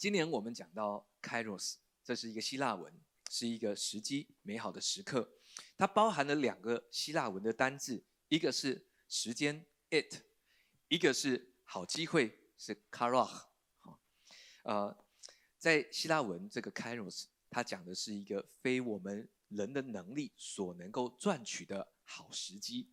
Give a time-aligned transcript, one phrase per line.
[0.00, 2.90] 今年我们讲到 Kairos，这是一个希腊文，
[3.28, 5.30] 是一个时机美好的时刻。
[5.76, 10.22] 它包含了两个希腊文的单字，一个是时间 it，
[10.88, 13.42] 一个是好机会是 Kairos。
[13.80, 14.00] 好，
[14.62, 15.04] 呃，
[15.58, 22.88] 在希腊文这个 Kairos，它讲的是一个非我们人的能力所能够赚取的好时机。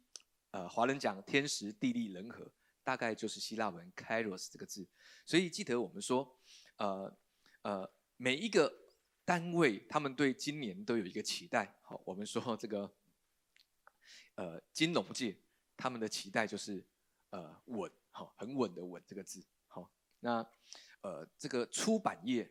[0.52, 2.52] 呃，华人讲天时地利人和，
[2.84, 4.86] 大概就是希腊文 Kairos 这个字。
[5.26, 6.38] 所以记得我们说。
[6.78, 7.18] 呃
[7.64, 8.72] 呃，每一个
[9.26, 11.76] 单位，他们对今年都有一个期待。
[11.82, 12.92] 好，我们说这个，
[14.36, 15.36] 呃，金融界
[15.76, 16.86] 他们的期待就是
[17.32, 19.44] 呃稳，好，很稳的稳这个字。
[19.68, 20.48] 好，那
[21.02, 22.50] 呃这个出版业，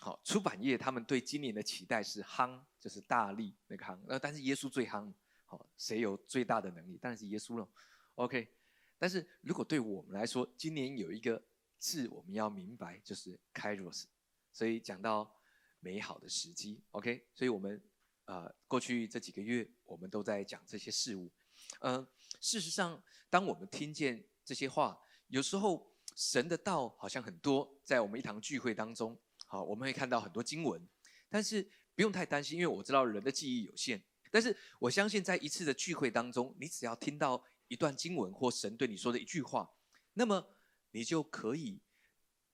[0.00, 3.98] 好，出版业他们对今年的期待是夯，就是大力那个夯。
[4.08, 5.12] 呃，但是耶稣最夯，
[5.44, 6.98] 好，谁有最大的能力？
[6.98, 7.68] 当然是耶稣了。
[8.16, 8.52] OK，
[8.98, 11.40] 但是如果对我们来说，今年有一个。
[11.80, 14.04] 字我们要明白，就是 Kairos，
[14.52, 15.34] 所以讲到
[15.80, 17.82] 美好的时机，OK，所以我们
[18.26, 21.32] 呃过去这几个月我们都在讲这些事物，
[21.80, 22.06] 嗯，
[22.38, 30.86] 事实上当我们听见这些话，有时候神的道好像很多，在我们一堂聚会当中，好，我们会看到很多经文，
[31.30, 31.62] 但是
[31.94, 39.70] 不用太担心，因为我知道人的记忆有限，但是我相信在一次的聚会当中，你只要听到一段经文或神对你说的一句话，
[40.12, 40.56] 那么。
[40.92, 41.80] 你就可以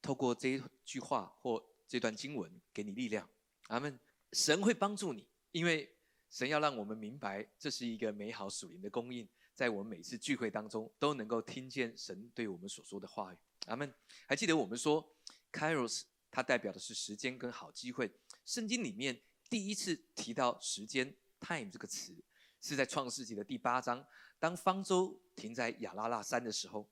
[0.02, 3.28] 透过这一句话或这段经文给你力量，
[3.68, 3.98] 阿门。
[4.32, 5.96] 神会帮助你，因为
[6.28, 13.94] 神要让我们明白，这是一个美好属灵的供应，在我们每次聚会当中都能够听见神对我们所说的话语，阿门。
[14.26, 15.16] 还记得我们说
[15.52, 18.12] ，Kairos 它代表的是时间跟好机会。
[18.44, 22.14] 圣经里面第一次提到时间 （time） 这个词，
[22.60, 24.04] 是在创世纪的第八章，
[24.38, 26.86] 当方舟停在亚拉拉山的时候。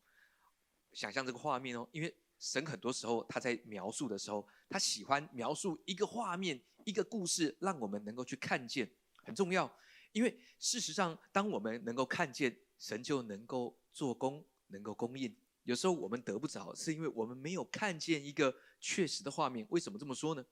[0.94, 8.90] 想象这个画面哦，因为神很多时候他在描述的时候，他喜欢描述一个画面、一个故事，让我们能够去看见，
[9.24, 9.70] 很重要。
[10.12, 15.34] 因为事实上，当我们能够看见，神就能够做工，能够供应。
[15.64, 19.66] 有时候我们得不着，是因为我们没有看见一个确实的画面。
[19.70, 20.44] 为什么这么说呢？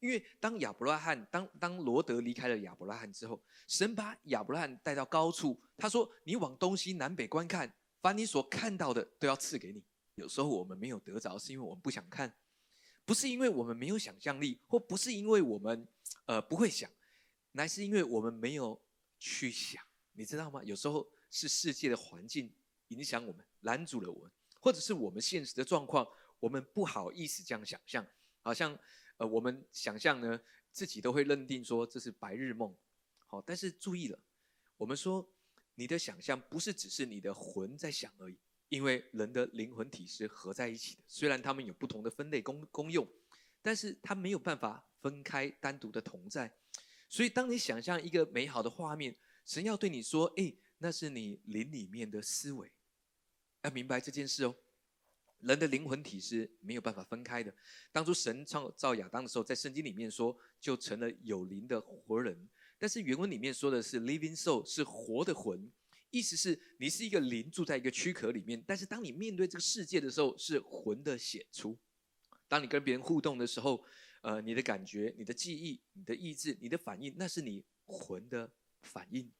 [0.00, 9.82] 因为当亚伯拉罕、当当罗德离开了亚伯拉罕之后，神把亚伯拉罕带到高处，他说：“你往东西南北观看。”把你所看到的都要赐给你。
[10.16, 12.34] 有时候我们没有得着，是因为我们不想看，
[13.06, 15.88] 不是因为我们没有想象力，或不是因为我们
[16.26, 16.90] 呃不会想，
[17.52, 18.78] 乃是因为我们没有
[19.18, 19.82] 去想。
[20.12, 20.62] 你知道吗？
[20.64, 22.52] 有时候是世界的环境
[22.88, 24.30] 影响我们，拦阻了我们，
[24.60, 26.06] 或者是我们现实的状况，
[26.38, 28.06] 我们不好意思这样想象。
[28.42, 28.78] 好像
[29.16, 30.38] 呃我们想象呢，
[30.70, 32.76] 自己都会认定说这是白日梦。
[33.26, 34.18] 好，但是注意了，
[34.76, 35.26] 我们说。
[35.80, 41.02] 你的想象不是只是你的魂在想而已，因为人的灵魂体是合在一起的。
[41.06, 43.08] 虽然他们有不同的分类功功用，
[43.62, 46.54] 但是他没有办法分开单独的同在。
[47.08, 52.70] 所以，当你想象一个美好的画面，神要对你说：“哎，那是你灵里面的思维。”
[53.64, 54.54] 要明白这件事哦。
[55.38, 57.50] 人的灵魂体是没有办法分开的。
[57.90, 62.46] 当初神创造亚当的时候，在圣经里面说，就成了有灵的活人。
[62.80, 65.70] 但是原文里面说的是 living soul，是活的魂，
[66.10, 71.78] 意思是你是一个灵住在一个躯壳里面，但是当你面对这个世界的时候，是魂的显出。
[72.48, 73.84] 当你跟别人互动的时候，
[74.22, 79.30] 呃，你的感觉、你的记忆、你的意志、你的反应，那是你魂的反应。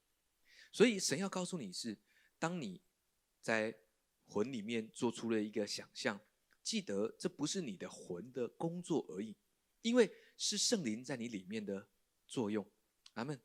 [0.71, 1.97] 所以神要告诉你是，
[2.39, 2.83] 当你
[3.41, 3.75] 在
[4.27, 6.21] 魂里面做出了一个想象，
[6.63, 9.35] 记得这不是你的魂的工作而已，
[9.81, 11.89] 因为是圣灵在你里面的
[12.27, 12.65] 作用。
[13.15, 13.39] 咱们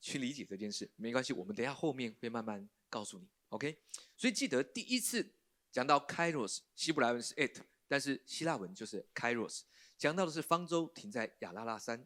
[0.00, 3.78] 去理解这件事没关系，我们等下后面会慢慢告诉你，OK？
[4.16, 5.32] 所以记得第一次
[5.70, 9.62] 讲到 Kairos，希伯来文是 it，但是希腊文就是 Kairos，
[9.96, 12.04] 讲到的是方舟停在亚拉拉山。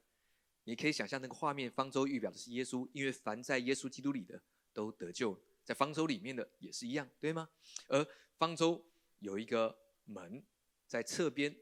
[0.65, 7.49] 你可以想象那个画面，方舟预表的是耶稣，因为凡在耶稣基督里的都得救，在方舟里面的也是一样，对吗？
[7.87, 8.07] 而
[8.37, 8.85] 方舟
[9.21, 10.45] 有一个门
[10.87, 11.57] 在侧边，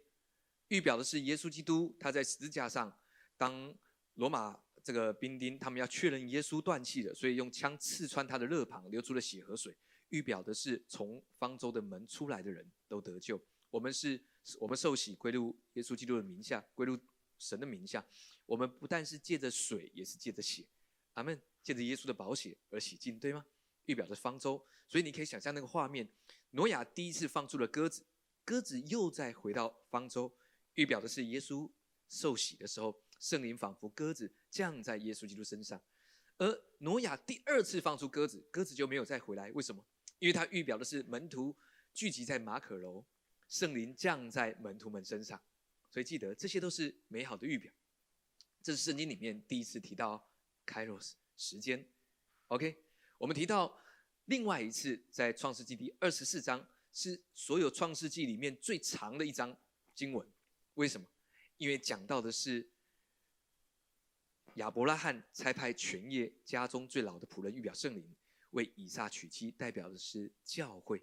[0.68, 2.98] 预表的是耶稣基督，他在十字架上
[3.36, 3.72] 当。
[4.14, 9.76] 罗马这个兵丁，他们要确认耶稣断气了，所以用枪刺穿他的肋旁，流出了血和水，
[10.10, 13.40] 预表的是从方舟的门出来的人都得救。
[13.70, 14.20] 我们是，
[14.60, 16.98] 我们受洗归入耶稣基督的名下，归入
[17.38, 18.06] 神的名下。
[18.46, 20.64] 我们不但是借着水，也是借着血，
[21.14, 23.44] 阿门，借着耶稣的宝血而洗净，对吗？
[23.86, 26.08] 预表的方舟，所以你可以想象那个画面：
[26.50, 28.06] 挪亚第一次放出了鸽子，
[28.44, 30.32] 鸽子又再回到方舟，
[30.74, 31.68] 预表的是耶稣
[32.08, 33.02] 受洗的时候。
[33.24, 35.80] 圣灵仿佛鸽子降在耶稣基督身上，
[36.36, 39.50] 而挪亚第二次放出鸽子，鸽子就没有再回来。
[39.52, 39.82] 为什么？
[40.18, 41.56] 因为它预表的是门徒
[41.94, 43.02] 聚集在马可楼，
[43.48, 45.40] 圣灵降在门徒们身上，
[45.88, 47.72] 所以记得这些都是美好的预表。
[48.62, 50.30] 这是圣经里面第一次提到
[50.66, 51.88] Kairos 时间。
[52.48, 52.84] OK，
[53.16, 53.74] 我们提到
[54.26, 59.56] 另外一次在创世纪第二十四章，是所有创世纪里面最长的一章
[59.94, 60.30] 经文。
[60.74, 61.06] 为什么？
[61.56, 62.68] 因为讲到的是
[64.54, 68.14] 亚伯拉罕差派全业家中最老的仆人预表圣灵
[68.50, 71.02] 为以撒娶妻，代表的是教会。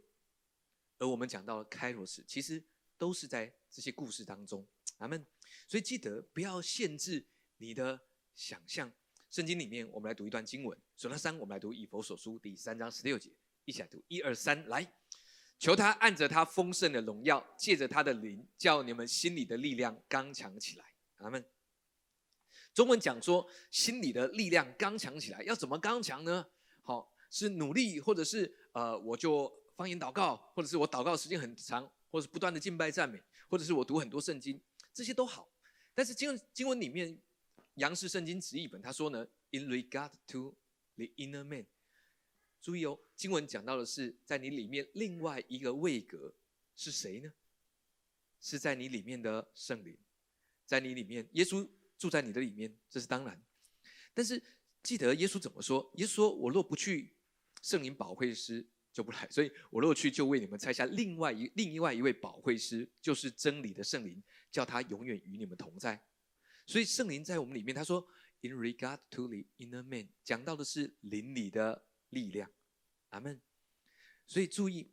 [0.97, 2.63] 而我们讲到了开罗斯，其实
[2.97, 4.65] 都是在这些故事当中，
[4.99, 5.25] 阿门。
[5.67, 7.25] 所以记得不要限制
[7.57, 7.99] 你的
[8.35, 8.91] 想象。
[9.29, 10.77] 圣经里面，我们来读一段经文。
[10.95, 13.31] 数到三，我们来读以佛所书第三章十六节，
[13.65, 14.93] 一起来读，一二三，来，
[15.57, 21.43] 求他按着他丰盛的荣耀，借着他的灵，叫你们心里的力量刚强起来，阿门。
[22.73, 26.45] 中文讲说，心里的力量刚强起来，要怎么刚强呢？
[26.81, 29.51] 好，是努力，或者是呃，我就。
[29.73, 33.19] 方言祷告，或者是我祷告时间很长，或者是不断的敬拜赞美，
[33.49, 34.61] 或者是我读很多圣经，
[34.93, 35.49] 这些都好。
[35.95, 37.17] 但是经经文里面，
[37.75, 40.55] 杨氏圣经直译本他说呢，In regard to
[40.97, 41.65] the inner man，
[42.61, 46.31] 注意哦，经文讲到的是在你里面另外一个位格
[46.75, 47.33] 是谁呢？
[48.39, 49.97] 是在你里面的圣灵，
[50.67, 51.67] 在你里面，耶稣
[52.01, 53.39] 住在你的里面，这是当然。
[54.11, 54.41] 但是
[54.81, 55.91] 记得耶稣怎么说？
[55.97, 57.13] 耶稣说：“我若不去，
[57.61, 64.21] 圣灵保惠师。”就不来， 所以我若去，就为你们拆下另外一另外一位保惠师，就是真理的圣灵，
[64.51, 66.03] 叫他永远与你们同在。
[66.65, 68.05] 所以圣灵在我们里面，他说
[68.41, 72.51] ，In regard to the inner man，讲到的是灵里的力量。
[73.11, 73.39] 阿门。
[74.27, 74.91] 所以注意，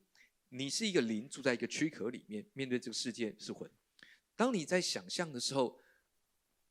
[0.50, 3.69] 你是一个灵，住在一个躯壳里面，面对这个世界是魂。
[4.37, 5.81] 当你在想象的时候，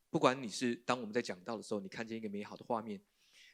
[0.09, 3.01] 不管你是当我们在讲到的时候，你看见一个美好的画面，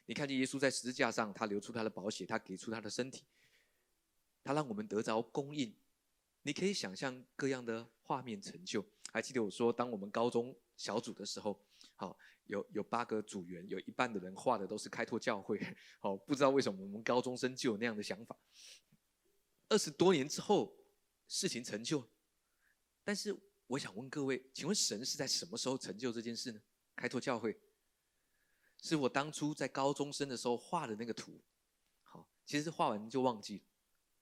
[0.06, 3.24] 你看见耶稣在十字架上，他流出他的宝血，他给出他的身体。
[4.42, 5.74] 他让我们得着供应，
[6.42, 8.84] 你可以想象各样的画面成就。
[9.10, 11.58] 还记得我说，当我们高中小组的时候，
[11.96, 12.16] 好
[12.46, 15.58] 有有八个组员，有一半的人画的都是开拓教会。
[15.98, 18.36] 好，不知道为什么我们高中生就有那样的想法。
[19.70, 20.76] 二十多年之后，
[21.26, 22.06] 事情成就，
[23.02, 23.34] 但是
[23.74, 26.62] 我想问各位，请问神是在什么时候成就这件事呢？
[26.94, 27.58] 开拓教会，
[28.80, 31.40] 是我当初在高中生的时候画的那个图。
[32.04, 33.64] 好，其实画完就忘记了。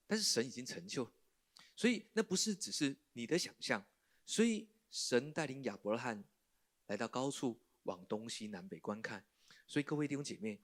[0.06, 1.06] 但是神已经成就，
[1.76, 3.84] 所以那不是只是你的想象。
[4.24, 6.24] 所以神带领亚伯拉罕
[6.86, 9.22] 来到高处，往东西南北观看。
[9.66, 10.58] 所以各位弟兄姐妹，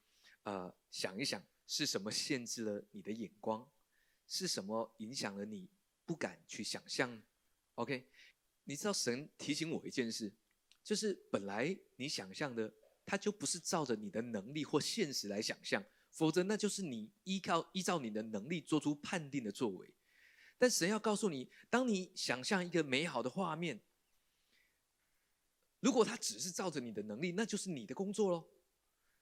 [0.45, 3.69] 呃，想一想，是什么限制了你的眼光？
[4.27, 5.69] 是什么影响了你
[6.07, 7.23] 不敢去想象
[7.75, 8.07] ？OK，
[8.69, 10.31] 你知道神提醒我一件事，
[10.85, 12.71] 就是本来你想象的，
[13.07, 15.83] 它就不是照着你的能力或现实来想象。
[16.11, 19.91] 否则，那就是你依靠依照你的能力做出判定的作为。
[20.59, 23.81] 但神要告诉你，当你想象一个美好的画面，
[25.81, 28.47] 如果它只是照着你的能力，那就是你的工作喽。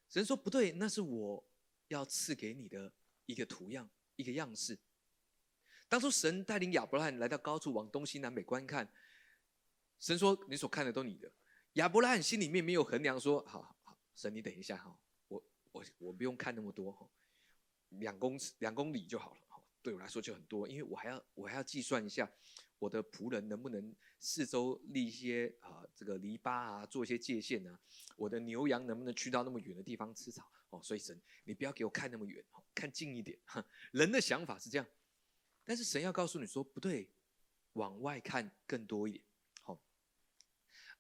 [0.09, 1.45] 神说不对，那是我
[1.87, 2.93] 要赐给你的
[3.27, 4.77] 一个图样，一个样式。
[5.89, 8.93] 当初神带领亚伯拉罕来到高处，往东西南北观看，
[9.99, 11.31] 神说：“你所看的都你的。”
[11.75, 14.99] 亚伯拉罕心里面没有衡量，说：“好好，神你等一下哈。”
[15.29, 17.09] 我我我不用看那么多哈，
[17.91, 22.31] 两公尺两公里就好了哈，对我来说就很多，因为我还要我还要计算一下
[22.79, 27.79] 我的仆人能不能四周立一些啊这个篱笆啊，做一些界限啊，
[28.17, 32.43] 我的牛羊能不能去到那么远的地方吃草哦，所以神你不要给我看那么远，
[32.75, 33.39] 看近一点。
[33.93, 34.87] 人的想法是这样，
[35.65, 37.11] 但是神要告诉你说不对，
[37.75, 39.23] 往外看更多一点。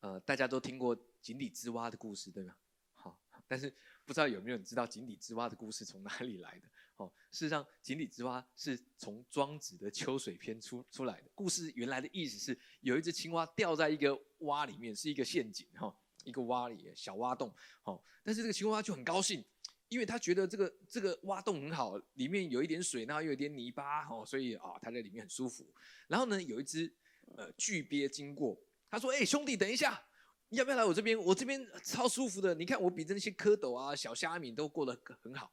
[0.00, 2.54] 呃，大家都听过井底之蛙的故事对吗？
[2.94, 3.74] 好，但是。
[4.06, 6.68] 不知道有没有人知道井底之蛙的故事从哪里来的？
[6.98, 11.30] 哦，事实上，井底之蛙是从庄子的《秋水篇》出出来的。
[11.34, 19.44] 故事原来的意思是，有一只青蛙掉在一个洼里面，是一个陷阱，哈，一个洼里小蛙洞，哦，但是这个青蛙就很高兴，
[19.88, 25.66] 因为他觉得这个这个挖洞很好，里面有一点水，然后又有点泥巴，哦，所以啊，他在里面很舒服。
[26.06, 26.94] 然后呢，有一只
[27.34, 28.56] 呃巨鳖经过，
[28.90, 30.02] 他说：“哎，兄弟，等一下。”
[30.50, 31.18] 要不要来我这边？
[31.18, 32.54] 我这边超舒服的。
[32.54, 35.52] 你看我比那些蝌蚪啊、小虾米都过得很好。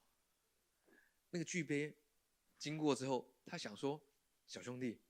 [1.31, 1.91] 那个巨鳖
[2.59, 3.99] 经过之后，他想说
[4.45, 5.01] ：“小兄弟，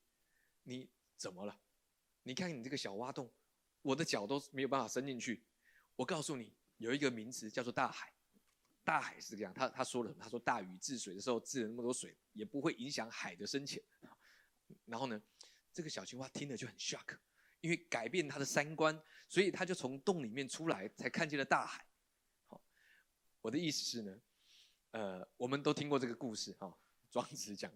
[0.64, 1.60] 你怎么了？
[2.24, 3.30] 你看你这个小挖洞，
[3.82, 5.44] 我的脚都没有办法伸进去。
[5.98, 8.14] 我告诉你，有一个名词叫做大海。
[8.86, 13.84] 大海是这样，他他说了什么，他说大禹治水的时候治了那么多水，也不会影响海的深浅。
[14.86, 15.22] 然后呢，
[15.74, 17.18] 这个小青蛙听了就很 shock。”
[17.64, 21.88] 因为改变他的三观，所以他就从洞里面出来，才看见了大海。
[22.48, 22.62] 好，
[23.40, 24.22] 我的意思是呢，
[24.92, 26.78] 呃，我们都听过这个故事哈，
[27.10, 27.72] 庄子讲，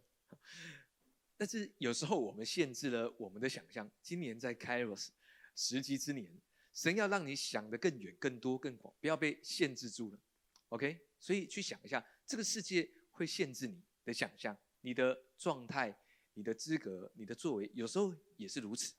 [1.38, 3.90] 但是有时候我们限制了我们的想象。
[4.02, 5.08] 今年在 Kairos
[5.56, 6.38] 时机之年，
[6.74, 10.20] 神要让你想得更远、更多、更广，不要被限制住了。
[10.68, 15.98] OK，所以去想一下，这个世界会限制你的想象，你的状态、
[16.34, 18.94] 你的资格、你的作为，有时候也是如此。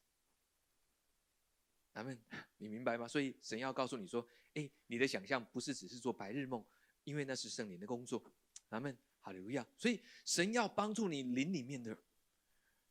[1.98, 2.16] 咱们，
[2.58, 3.08] 你明白吗？
[3.08, 4.24] 所以神要告诉你说
[4.54, 6.64] ：“哎，你的想象不是只是做白日梦，
[7.02, 8.22] 因为那是圣灵的工作。”
[8.70, 9.66] 咱们，哈利路亚。
[9.76, 11.98] 所以神要帮助你灵里面的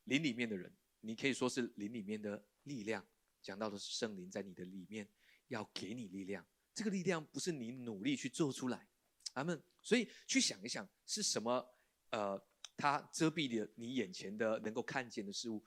[0.04, 3.02] 灵里面的人，你可以说是灵里面的力量。
[3.40, 5.08] 讲到的是圣灵在你的里面
[5.46, 6.44] 要给你力量。
[6.74, 8.86] 这个力量不是你努力去做出来，
[9.32, 9.58] 阿门。
[9.80, 11.66] 所以去想一想，是什么？
[12.10, 12.38] 呃，
[12.76, 15.64] 它遮蔽了你眼前的能够看见的事物。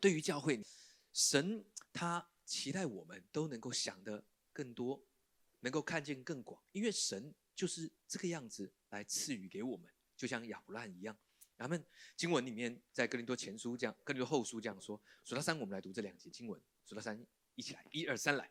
[0.00, 0.60] 对于教会，
[1.12, 5.00] 神他期待我们都能够想的更多，
[5.60, 11.16] 能够看见更广，因为神就是这个样子来赐予给我们，就像亚伯拉罕一样。
[11.56, 11.84] 咱们。
[12.16, 15.00] 经文里面在哥林多前书这样，哥林多后书这样说。
[15.24, 16.60] 数到三，我们来读这两节经文。
[16.84, 18.50] 数到三，一起来，一二三，来。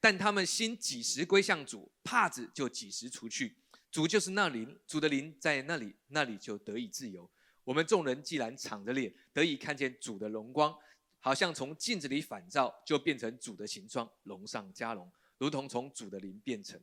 [0.00, 3.56] 但他们心几时归向主，帕子就几时除去。
[3.92, 7.30] 主就是那灵，主的灵在那里，那里就得以自由。
[7.62, 10.76] 我们众人既然敞着脸，得以看见主的荣光，
[11.20, 16.80] 好像从镜子里反照，就变成主的形状，龙上加龙，如同从主的灵变成。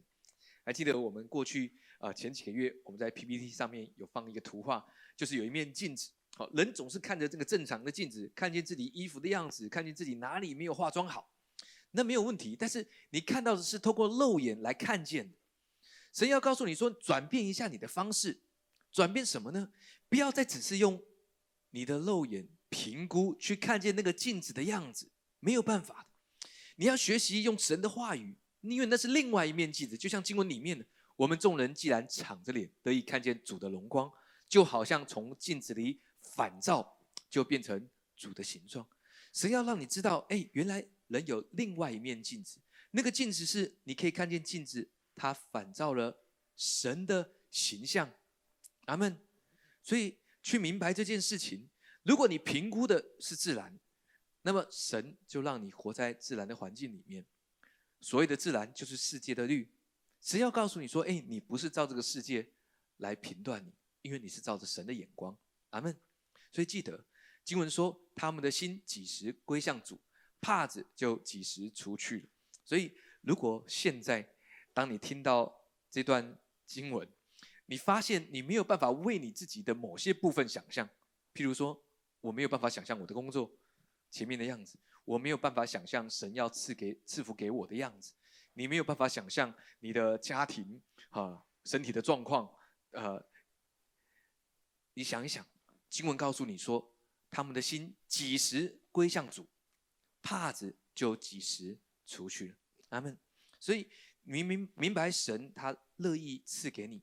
[0.63, 6.11] 还记得我们过去啊前几个月，我们在 PPT 上面有放一个图画，就是有一面镜子。
[6.35, 11.31] 好，人总是看着这个正常的镜子，看见自己衣服的样子，看见自己哪里没有化妆好。
[11.91, 15.33] 那没有问题，但是你看到的是透过肉眼来看见。
[16.13, 18.39] 神要告诉你说，转变一下你的方式，
[18.91, 19.71] 转变什么呢？
[20.09, 21.01] 不要再只是用
[21.71, 25.09] 你的肉眼评估去看见那个镜子的样子，
[25.39, 26.49] 没有办法的。
[26.75, 29.97] 你要学习用神的话语，因为那是另外一面镜子。
[29.97, 34.11] 就像经文里面的，我们众人既然敞着脸得以看见主的荣光，
[34.47, 36.97] 就好像从镜子里反照，
[37.29, 38.87] 就变成主的形状。
[39.33, 40.85] 神要让你知道，哎，原来。
[41.07, 42.59] 人有另外一面镜子，
[42.91, 46.21] 那个镜子是你可以看见镜子，它反照了
[46.57, 48.11] 神的形象。
[48.87, 49.17] 阿门。
[49.81, 51.69] 所以去明白这件事情，
[52.07, 53.77] 如果你评估的是自然，
[54.43, 57.25] 那么神就让你活在自然的环境里面。
[57.99, 59.69] 所谓的自然就是世界的律，
[60.21, 62.49] 神要告诉你说：“哎，你不是照这个世界
[62.97, 63.73] 来评断你，
[64.03, 65.37] 因为你是照着神的眼光。”
[65.71, 65.99] 阿门。
[66.53, 67.05] 所以记得
[67.43, 69.99] 经文说：“他们的心几时归向主。”
[70.39, 72.29] 帕子就几时除去了，
[72.63, 74.25] 所以如果现在
[74.71, 77.05] 当你听到这段经文，
[77.65, 80.87] 你发现你没有办法为你自己的某些部分想象，
[81.33, 81.83] 譬如说
[82.21, 83.51] 我没有办法想象我的工作
[84.09, 88.13] 前面的样子，我没有办法想象神要赐给赐福给我的样子，
[88.53, 92.53] 你没有办法想象你的家庭啊身体的状况，
[92.91, 93.23] 呃，
[94.93, 95.45] 你想一想，
[95.89, 96.93] 经文告诉你说，
[97.29, 99.47] 他们的心几时归向主？
[100.21, 102.55] 帕子就几时除去了，
[102.89, 103.17] 阿门。
[103.59, 103.89] 所以
[104.23, 107.01] 明明明白神他乐意赐给你，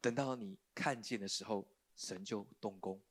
[0.00, 3.02] 等到你看见的时候，神就动工。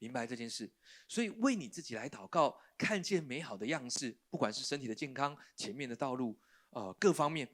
[0.00, 0.68] 明白这件事，
[1.06, 6.36] 所以为你自己来祷告，看见美好的样式，不管是身体的健康、前面的道路，
[6.70, 7.48] 呃，各方面，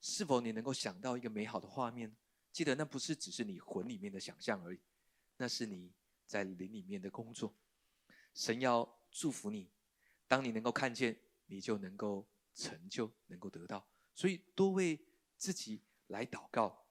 [0.00, 2.12] 是否你能够想到一个美好的画面？
[2.50, 4.80] 记得那不是只是你魂里面的想象而已，
[5.36, 5.92] 那是你
[6.26, 7.54] 在灵里面的工作。
[8.32, 9.70] 神要祝福你。
[10.26, 13.86] 当你能够看见，你就能够成就，能够得到。
[14.14, 14.98] 所以多为
[15.36, 16.86] 自己来祷告。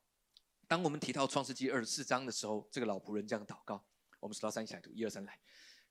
[0.68, 3.84] 当我们提到创世纪二十四章的时候，这个老仆人这样祷告。
[4.24, 5.38] 我们数到三起来读，一二三来。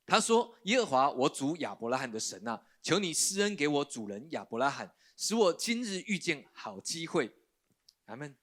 [0.07, 7.31] 他说：“耶和华我主亚伯拉罕的神啊，求你施恩给我主人亚伯拉罕，使我今日遇见好机会。”
[8.05, 8.35] 阿门。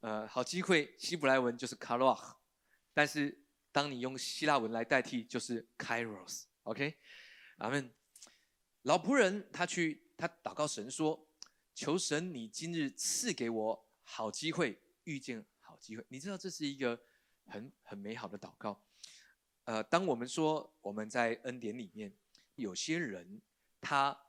[0.00, 2.36] 呃，好机会，希伯来文就是 k a r o h
[2.94, 3.42] 但是
[3.72, 6.44] 当你用希腊文来代替，就是 kairos。
[6.64, 6.94] OK，
[7.56, 7.90] 阿门。
[8.82, 11.26] 老仆人他去，他祷告神说
[11.74, 16.98] ：“求神，你今日赐给我好机会，遇见好机会。”你知道这是一个
[17.46, 18.82] 很很美好的祷告。
[19.70, 22.12] 呃，当我们说我们在恩典里面，
[22.56, 23.40] 有些人
[23.80, 24.20] 他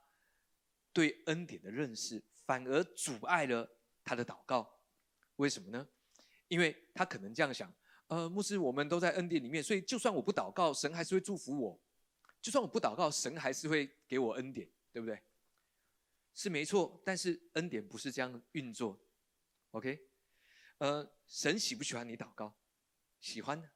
[0.92, 3.68] 对恩典的认识反而阻碍了
[4.04, 4.78] 他的祷告。
[5.36, 5.88] 为什么呢？
[6.46, 7.74] 因为他可能这样想：
[8.06, 11.80] 呃，牧师，我们都在恩典里面，所以就算我不祷告，神还是会祝福我。
[12.40, 15.20] 就算我不祷告，神还是会给我恩典，对不对？
[16.34, 18.96] 是没错，但是恩典不是这样运作。
[19.72, 20.06] OK，
[20.78, 22.56] 呃，神喜不喜欢你祷告？
[23.18, 23.68] 喜欢。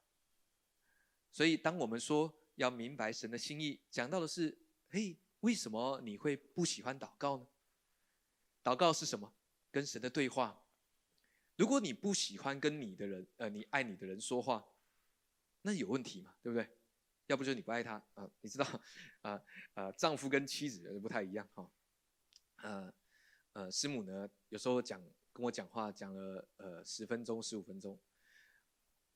[1.37, 4.57] 所以当我们说要明白神的心意，讲到的是，
[4.89, 7.45] 嘿，为什么你会不喜欢祷告呢？
[8.63, 9.31] 祷告是什么？
[9.69, 10.59] 跟神的对话。
[11.55, 14.67] 如果你不喜欢跟你的人，呃，你爱你的人说话，
[15.61, 16.33] 那有问题嘛？
[16.41, 16.67] 对不对？
[17.27, 18.27] 要不就是你不爱他啊。
[18.41, 18.65] 你知道
[19.21, 19.39] 啊
[19.75, 21.71] 啊，丈夫跟妻子不太一样哈。
[22.63, 22.91] 呃
[23.53, 24.99] 呃，师母呢，有时候讲
[25.31, 27.99] 跟我讲话讲了呃十分钟十五分钟，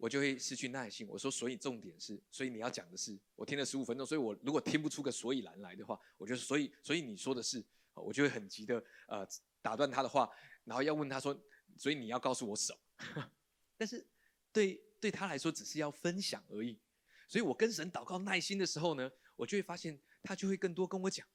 [0.01, 1.07] 我就会失去耐心。
[1.07, 9.27] 我说，所以重点是，所以你要讲的是，我听了十五分钟，所以我如果听不出个所以然来的话，我就所以所以你说的是，我就会很急的呃
[9.61, 10.27] 打断他的话，
[10.63, 11.39] 然后要问他说，
[11.77, 12.73] 所以你要告诉我什
[13.15, 13.31] 么？
[13.77, 14.03] 但是
[14.51, 16.79] 对对他来说，只是要分享而已。
[17.27, 21.27] 所以我跟神祷告耐心的时候呢，我就会发现他就会更多跟我讲，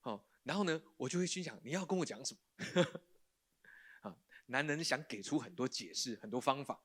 [0.00, 0.26] 好。
[0.42, 2.84] 然后呢，我就会心想，你要跟我讲什么？
[4.02, 4.16] 啊，
[4.46, 6.80] 男人想给出很多解释、很多方法，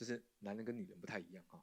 [0.00, 1.62] 就是男人跟女人不太一样哈。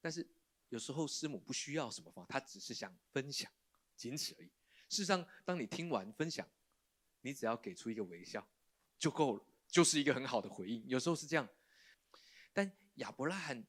[0.00, 0.26] 但是
[0.70, 3.52] 有时候师母不需要什么方法，她只是想分享，
[3.94, 4.48] 仅此而已。
[4.88, 6.48] 事实上，当你听完分享，
[7.20, 8.48] 你只要给出一个微笑
[8.98, 10.82] 就够了，就是一个很好的回应。
[10.88, 11.46] 有时候是这样。
[12.54, 13.62] 但亚伯拉罕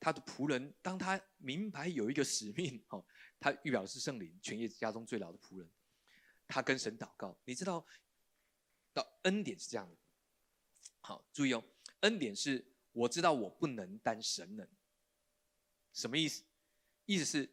[0.00, 3.00] 他的仆人，当他明白有一个使命，哈。
[3.38, 5.70] 他预表是圣灵，全业家中最老的仆人。
[6.48, 7.86] 他跟神祷告，你知道，
[8.92, 9.96] 到恩典是这样的。
[11.00, 11.64] 好，注意哦，
[12.00, 14.66] 恩典是我知道我不能，但神能。
[15.92, 16.44] 什么意思？
[17.06, 17.52] 意思是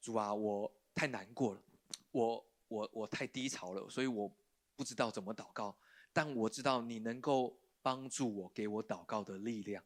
[0.00, 1.62] 主啊，我太难过了，
[2.10, 4.30] 我我我太低潮了，所以我
[4.76, 5.76] 不知道怎么祷告。
[6.12, 9.84] 但我知道你能够帮助我，给我祷告的力量。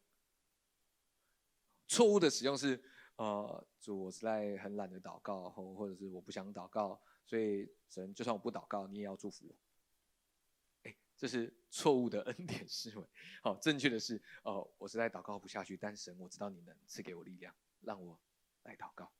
[1.86, 2.82] 错误的使用是。
[3.16, 9.54] 呃，主，我实在很懒得祷告，或或者是我不想祷告，所以神就算我不祷告，你也要祝福我。
[11.24, 13.08] 这是错误的恩典思维。
[13.42, 18.20] 好，正确的是，哦，我实在祷告不下去，但神我知道你能赐给我力量，让我
[18.64, 19.10] 来祷告。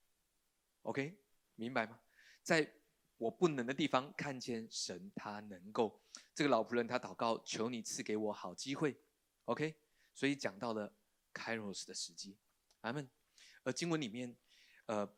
[0.82, 1.16] OK，
[1.54, 1.99] 明白吗？
[2.42, 2.70] 在
[3.16, 5.99] 我不能的地方看见神，他能够。
[6.34, 8.94] 这个老仆人他祷告，求你赐给我好机会。
[9.46, 9.75] OK，
[10.12, 10.94] 所以讲到了
[11.32, 12.37] Kairos 的时机，
[12.82, 13.08] 阿门。
[13.62, 14.36] 而经文里面，
[14.84, 15.10] 呃，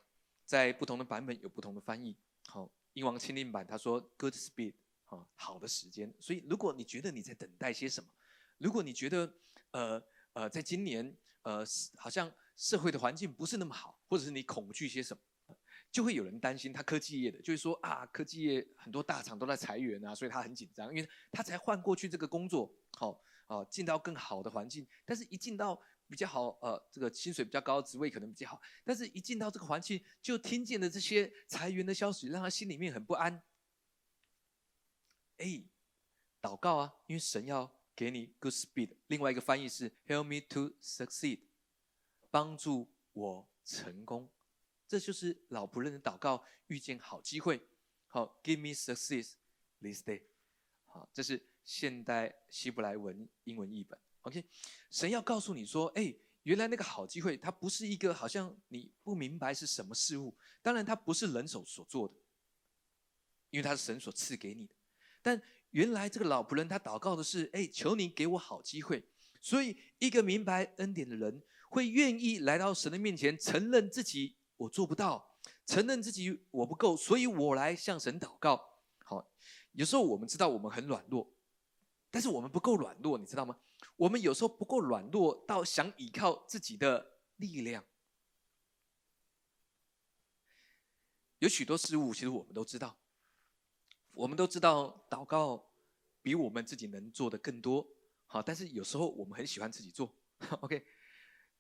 [0.44, 2.16] 在不同的版本有不同的翻译。
[2.46, 4.74] 好，英王钦定版他说 “good speed”，
[5.06, 6.12] 好，好的时间。
[6.20, 8.10] 所以，如果你觉得你在等待些什么，
[8.58, 9.34] 如果你觉得，
[9.70, 10.02] 呃
[10.34, 11.64] 呃，在今年，呃，
[11.96, 15.56] 好像社会的环境不是那么好，或者是你恐惧些什么，
[15.90, 33.42] 就会有人担心他科技业的，就是说啊，科技业很多大厂都在裁员啊，所以他很紧张，因为他才换过去这个工作，好，啊，进到更好的环境，但是一进到比较好，呃，这个薪水比较高，职位可能比较好，但是一进到这个环境，就听见了这些裁员的消息，让他心里面很不安。
[35.38, 35.64] 哎，
[36.40, 38.96] 祷告啊，因为神要给你 good speed。
[39.08, 41.40] 另外一个翻译是 help me to succeed，
[42.30, 44.30] 帮助我成功。
[44.86, 47.60] 这就是老仆人的祷告，遇见好机会。
[48.06, 49.32] 好，give me success
[49.80, 50.22] this day。
[50.84, 53.98] 好，这是现代希伯来文英文译本。
[54.22, 54.44] OK，
[54.90, 60.36] 神要告诉你说，哎，原来那个好机会，它不是一个好像你不明白是什么事物。
[60.62, 62.14] 当然，它不是人手所做的，
[63.50, 64.74] 因为它是神所赐给你的。
[65.26, 69.04] 但原来这个老仆人他祷告的是，哎，求你给我好机会。
[69.42, 75.36] 所以，一个明白恩典的人，会愿意来到神的面前，承认自己我做不到，
[75.66, 78.84] 承认自己我不够，所以我来向神祷告。
[79.04, 79.28] 好，
[79.72, 81.28] 有时候我们知道我们很软弱，
[82.08, 83.58] 但是我们不够软弱，你知道吗？
[83.96, 87.84] 我们有时候不够软弱到想依靠自己的力量。
[91.40, 92.96] 有许多事物，其实我们都知道，
[94.16, 95.62] 我们都知道祷告
[96.22, 97.86] 比我们自己能做的更多。
[98.24, 100.10] 好，但是有时候我们很喜欢自己做。
[100.60, 100.82] OK，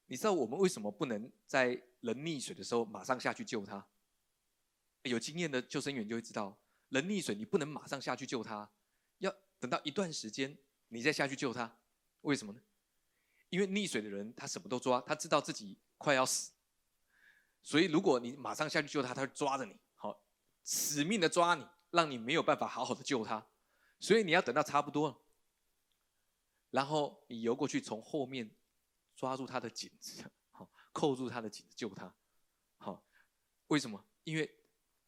[0.06, 1.66] 你知道我们为什么不能在
[2.00, 3.86] 人溺水的时候马上下去救他？
[5.02, 8.68] 有经验的救生员就会知道，人溺水你不能马上下去救他，
[9.18, 10.56] 要等到一段时间
[10.88, 11.78] 你再下去救他。
[12.22, 12.60] 为什么呢？
[13.50, 16.52] 因为溺水的人他什么都抓，他知道自己快要死，
[17.62, 20.18] 所以如果你马上下去救他，他会抓着你，好，
[20.64, 23.46] 死命的抓你，让你没有办法好好的救他。
[23.98, 25.18] 所以你要等到差不多了，
[26.70, 28.54] 然后你游过去，从后面
[29.14, 32.14] 抓住他的颈子，好， 扣住他的颈子救他。
[32.76, 33.02] 好，
[33.68, 34.04] 为什么？
[34.24, 34.50] 因为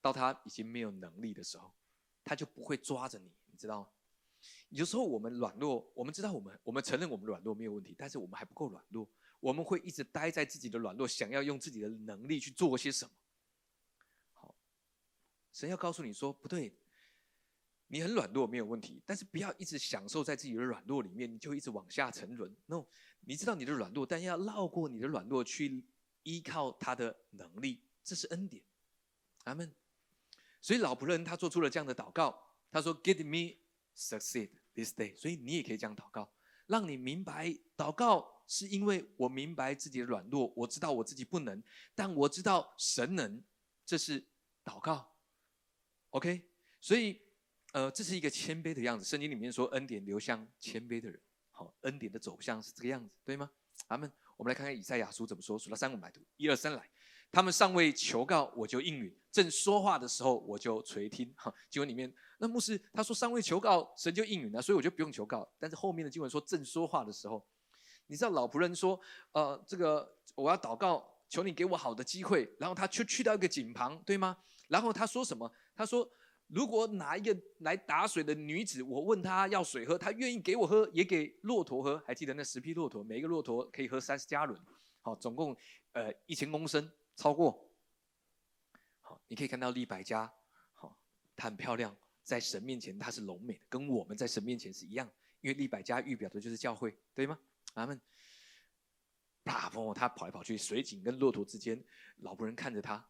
[0.01, 1.75] 到他已经没有能力的时候，
[2.25, 3.89] 他就不会抓着你，你知道吗？
[4.71, 9.07] 有时候我们软弱，我们知道我们，我们承认我们软弱没有问题，但是我们还不够软弱，
[9.41, 13.11] 我们会一直待在自己的软弱，想要用自己的能力去做些什么。
[15.53, 16.73] 神要告诉你说不对，
[17.89, 22.55] 你很软弱没有问题，但是不要一直享受在自己的软弱里面，你就一直往下沉沦。
[22.67, 22.85] No，
[23.21, 25.85] 你知道你的软弱，但要绕过你的软弱去
[26.23, 28.63] 依靠他的能力，这是恩典。
[29.45, 29.73] 阿门。
[30.61, 32.39] 所以老仆人他做出了这样的祷告，
[32.71, 33.59] 他说：“Give me。”
[33.99, 36.33] Succeed this day，所以你也可以这样祷告，
[36.67, 41.61] 让你明白祷告是因为我明白自己的软弱，我知道我自己不能，
[41.97, 43.43] 但我知道神能，
[43.85, 44.25] 这是
[44.65, 45.18] 祷告。
[46.11, 46.43] OK，
[46.81, 47.21] 所以
[47.73, 49.05] 呃，这是一个谦卑的样子。
[49.05, 51.21] 圣经里面说，恩典流向谦卑的人。
[51.51, 53.51] 好，恩典的走向是这个样子，对吗？
[53.89, 54.11] 阿门。
[54.37, 55.59] 我们来看看以赛亚书怎么说。
[55.59, 56.25] 数到三，我们来读。
[56.37, 56.89] 一二三，来。
[57.31, 61.31] 他们尚未求告，我就应允；正说话的时候，我就垂听。
[61.37, 65.47] 哈，经文里面，那牧师他说尚未求告，神就应允了，所以我就不用求告。
[65.59, 67.47] 但是后面的经文说正说话的时候，
[68.07, 68.99] 你知道老仆人说，
[69.33, 72.51] 呃，这个我要祷告，求你给我好的机会。
[72.59, 74.39] 然后他就去到一个井旁，对吗？
[74.69, 75.51] 然后他说什么？
[75.75, 76.09] 他说，
[76.47, 82.03] 如果哪一个来打水的女子，我问她要水喝，她愿意给我喝，也给骆驼喝。
[82.07, 84.59] 还记得那十匹骆驼，每一个骆驼可以喝三十加仑，
[85.01, 85.57] 好，总共
[85.93, 86.91] 呃一千公升。
[87.17, 87.69] 超过，
[89.01, 90.33] 好，你可以看到利百加，
[90.75, 90.97] 好，
[91.35, 97.39] 她很漂亮，在神面前她是龙美的，跟我们在神面前是一样，因为利百加预表的就是教会，对吗？
[97.75, 98.01] 阿门。
[99.45, 101.83] 啪，砰，他跑来跑去，水井跟骆驼之间，
[102.19, 103.03] 老仆人看着他，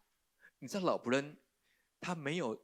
[0.57, 1.37] 你知道老仆人
[1.99, 2.55] 他没有，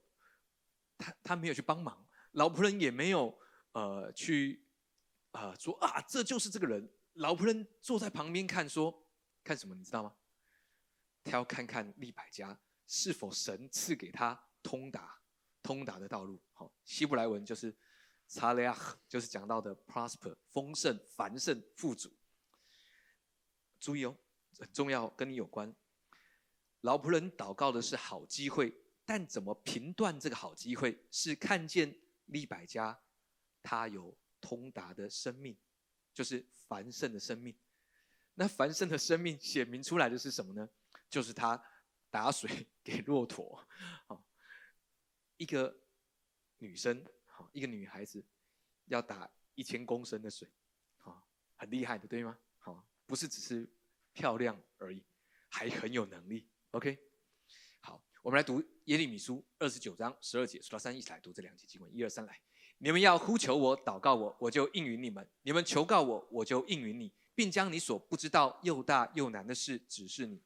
[0.98, 3.38] 他他没有去帮忙，老仆人也没有
[3.74, 4.65] 呃去
[5.32, 9.06] 啊说啊这就是这个人，老仆人坐在旁边看，说
[9.43, 10.15] 看什么，你知道吗？
[11.24, 15.19] 他要看看利百加是否神赐给他通达、
[15.63, 16.39] 通达的道路。
[16.54, 17.76] 好，希伯来文就是
[18.28, 22.15] 查雷亚，就是讲到的 prosper 丰盛、繁盛、富足。
[23.80, 24.15] 注意哦，
[24.60, 25.76] 很重要，跟你有关。
[26.82, 31.06] 老仆人祷告的是好机会，但怎么评断这个好机会？
[31.12, 33.00] 是看见利百家
[33.62, 35.58] 他有通达的生命，
[36.13, 37.56] 就是繁盛的生命。
[38.34, 40.70] 那繁盛的生命显明出来的是什么呢？
[41.10, 41.63] 就是他
[42.10, 43.65] 打水给骆驼，
[44.08, 44.26] 好，
[45.38, 45.74] 一个
[46.58, 48.26] 女生，好，一个女孩子
[48.86, 50.50] 要打一千公升的水，
[50.98, 52.38] 好，很厉害的，对吗？
[52.58, 53.70] 好，不是只是
[54.13, 55.04] 漂亮而已，
[55.50, 56.50] 还很有能力。
[56.72, 57.00] OK，
[58.25, 62.41] 我们来读耶利米书二十九章十二节，数到三一起来读这两节经文，一二三来，
[62.79, 70.41] 你们要呼求我，祷告我，我就应允你们；你们求告我，我就应允你，并将你所不知道又大又难的事指示你。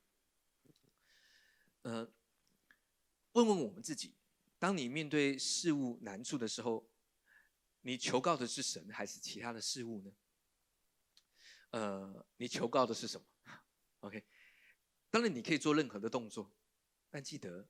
[1.84, 2.12] 呃，
[3.32, 4.14] 问问我们自己：
[4.58, 6.86] 当你面对事物难处的时候，
[7.80, 10.12] 你求告的是神还是其他的事物呢？
[11.70, 13.26] 呃，你求告的是什么
[14.02, 14.26] ？OK，
[15.10, 16.52] 当然你可以做任何的动作，
[17.10, 17.68] 但记得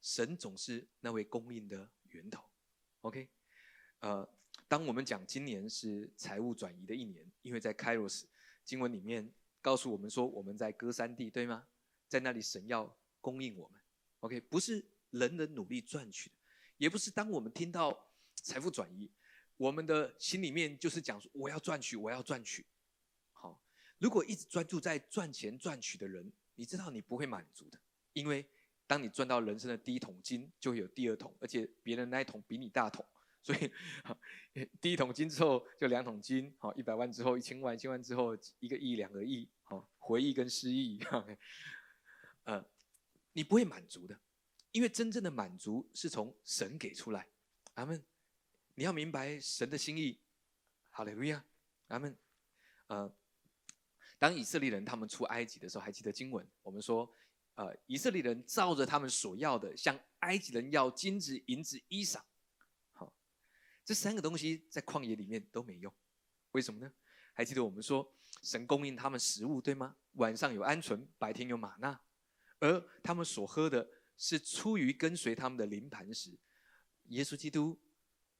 [0.00, 2.44] 神总是那位供应的源头。
[3.00, 3.28] OK，
[4.00, 4.28] 呃，
[4.68, 8.24] 当我们讲今年是财务转移的一年，因为在 Kairos
[8.64, 11.66] 经文里面告诉我们说，我们在歌山地，对吗？
[12.08, 12.96] 在那里神要。
[13.24, 13.80] 供应我们
[14.20, 16.36] ，OK，不是人人努力赚取的，
[16.76, 19.10] 也不是当我们听到财富转移，
[19.56, 22.66] 我们的心里面就是讲说我要赚取，我要赚取。
[23.32, 23.58] 好，
[23.96, 27.80] 如果一直专注在赚钱赚取的人，你知道你不会满足的，
[28.12, 28.46] 因为
[28.94, 33.04] 当你赚到人生的第一桶金，就会有第二桶，而且别人那一桶比你大桶，
[33.42, 33.72] 所以
[34.80, 41.00] 第一桶金之后就两桶金，好，一百万之后一千万，一千万之后一个亿、两个亿，好，回忆跟失忆，
[42.44, 42.64] 呃。
[43.36, 44.16] 你不会满足的，
[44.70, 47.26] 因为真正的满足是从神给出来。
[47.72, 48.00] 阿门。
[48.76, 50.20] 你要明白神的心意。
[50.90, 51.44] 好嘞，路亚。
[51.88, 52.16] 阿门。
[52.86, 53.12] 呃，
[54.20, 56.48] 当以色列人他们出埃及的时候，还记得经文？
[56.62, 57.12] 我们说，
[57.54, 62.20] 呃，以色列人照着他们所要的，向埃及人要金子、银子、衣裳。
[62.92, 63.12] 好，
[63.84, 65.92] 这三个东西在旷野里面都没用。
[66.52, 66.92] 为什么呢？
[67.32, 68.12] 还记得我们说，
[68.42, 69.96] 神供应他们食物，对吗？
[70.12, 72.00] 晚上有鹌鹑，白天有玛纳。
[72.60, 76.38] 而他们所喝的是出于跟随他们的灵磐石，
[77.08, 77.78] 耶稣基督，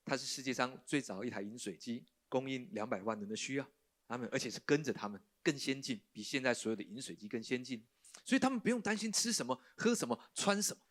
[0.05, 3.69] 他是世界上最早一台饮水机，供应两百万人的需要，
[4.09, 7.85] 他们而且是跟着他们更先进，比现在所有的饮水机更先进，
[8.25, 10.83] 所以他们不用担心吃什么、喝什么、穿什么，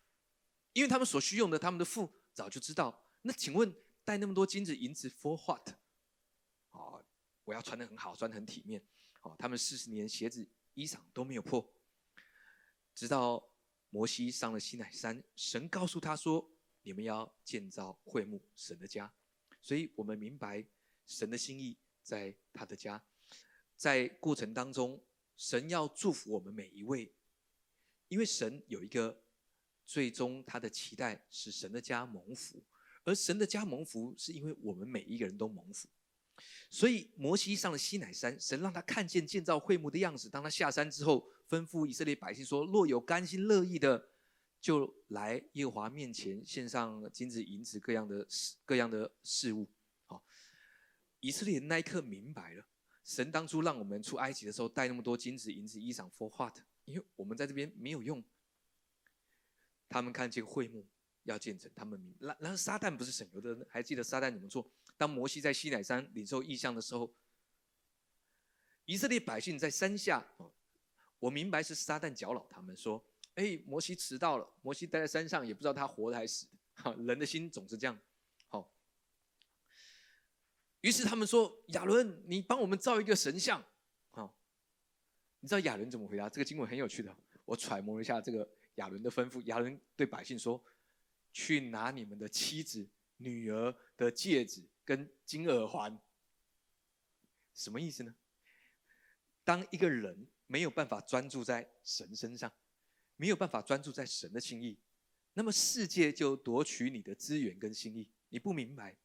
[0.73, 3.07] 因为他们所需用的，他们的父早就知道。
[3.21, 5.69] 那请问带那么多金子银子 for what？
[6.71, 7.03] 哦，
[7.43, 8.83] 我要穿的很好，穿的很体面。
[9.21, 11.73] 哦，他们四十年鞋子衣裳都没有破。
[12.93, 13.47] 直到
[13.89, 16.51] 摩西上了西奈山，神告诉他说
[16.83, 19.13] ：“你们要建造会幕，神的家。”
[19.62, 20.65] 所以，我们明白
[21.07, 23.01] 神的心意在他的家。
[23.75, 25.01] 在过程当中，
[25.36, 27.13] 神要祝福我们每一位，
[28.08, 29.24] 因为神有一个
[29.86, 32.63] 最终他的期待是神的家蒙福，
[33.04, 35.89] 而神的家蒙福是因为我们每一个人都蒙福。
[36.69, 40.28] 所以，摩西上了西乃山，神让他看见建造会幕的样子。
[40.28, 44.10] 当他下山之后，吩咐以色列百姓说：“若有甘心乐意的，
[44.60, 49.69] 就来耶和华面前献上金子、银子各样的事、各样的事物。”
[50.08, 50.24] 好，
[51.19, 52.65] 以色列那一刻明白了，
[53.04, 56.58] 神当初让我们出埃及的时候带那么多金子、银子、衣裳，for what？
[56.86, 58.24] 因为我们在这边没有用。
[59.89, 60.88] 他们看见会幕
[61.24, 62.16] 要建成，他们明。
[62.20, 64.68] 然然后撒旦不是省油的，还记得撒旦怎么做？
[64.98, 67.13] 当摩西在西乃山领受异象的时候，
[68.86, 70.26] 以色列百姓在山下，
[71.20, 73.04] 我明白是撒旦搅扰他们，说
[73.36, 76.54] ：“哎，摩西迟到了。”摩西待在山上，也不知道他活的还是死的。
[76.76, 78.00] 哈，人的心总是这样。
[80.84, 83.63] 于是他们说：“亚伦，你帮我们造一个神像。”
[84.12, 84.34] 好，
[85.39, 86.30] 你知道亚伦怎么回答？
[86.30, 87.15] 这个经文很有趣的，
[87.46, 88.48] 我揣摩一下这个。
[88.78, 90.60] 亚伦的吩咐，亚伦对百姓说
[91.32, 95.96] ：“去拿你们的妻子、女儿的戒指跟金耳环。”
[97.54, 98.15] 什么意思呢？
[99.43, 102.52] 当一个人没有办法专注在神身上，
[103.15, 104.76] 没有办法专注在神的心意，
[105.36, 108.10] 那么世界就夺取你的资源跟心意。
[108.30, 108.98] 你不明白，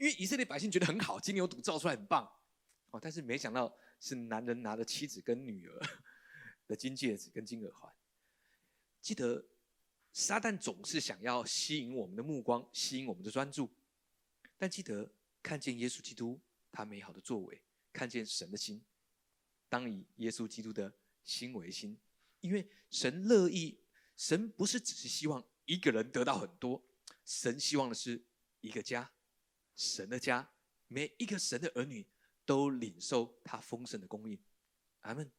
[0.00, 2.24] 因为以色列百姓觉得很好，金牛犊造出来很棒，
[2.90, 5.78] 哦，但是没想到是男人拿着妻子跟女儿
[6.66, 7.92] 的金戒指跟金耳环。
[9.02, 9.44] 记得，
[10.14, 13.70] 撒旦总是想要吸引我们的目光，吸引我们的专注。
[14.56, 16.40] 但记得看见耶稣基督
[16.72, 17.60] 他美好的作为，
[17.92, 18.82] 看见神的心，
[19.68, 20.90] 当以耶稣基督的
[21.24, 21.98] 心为心，
[22.40, 23.78] 因为神乐意，
[24.16, 26.82] 神不是只是希望一个人得到很多，
[27.26, 28.24] 神希望的是
[28.62, 29.10] 一个家，
[29.80, 30.46] 神的家，
[30.88, 32.06] 每一个神的儿女
[32.44, 34.38] 都领受他丰盛的供应。
[35.00, 35.32] 阿门。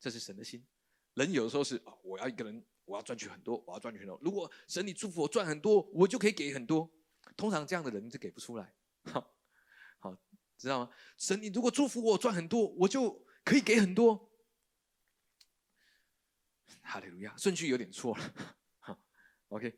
[0.00, 0.66] 这是神的心。
[1.14, 2.64] 人有的时候是我要一个人。
[2.84, 4.16] 我要赚取很多，我要赚取很多。
[4.22, 6.88] 如果神你祝福我赚很多，我就可以给很多。
[7.36, 8.72] 通常这样的人就给不出来，
[9.06, 9.36] 好，
[9.98, 10.16] 好，
[10.56, 10.92] 知道吗？
[11.18, 14.30] 神你如果祝福我赚很多，我就可以给很多。
[16.80, 18.34] 哈利路亚，顺序有点错了。
[18.78, 18.96] 好
[19.48, 19.76] ，OK，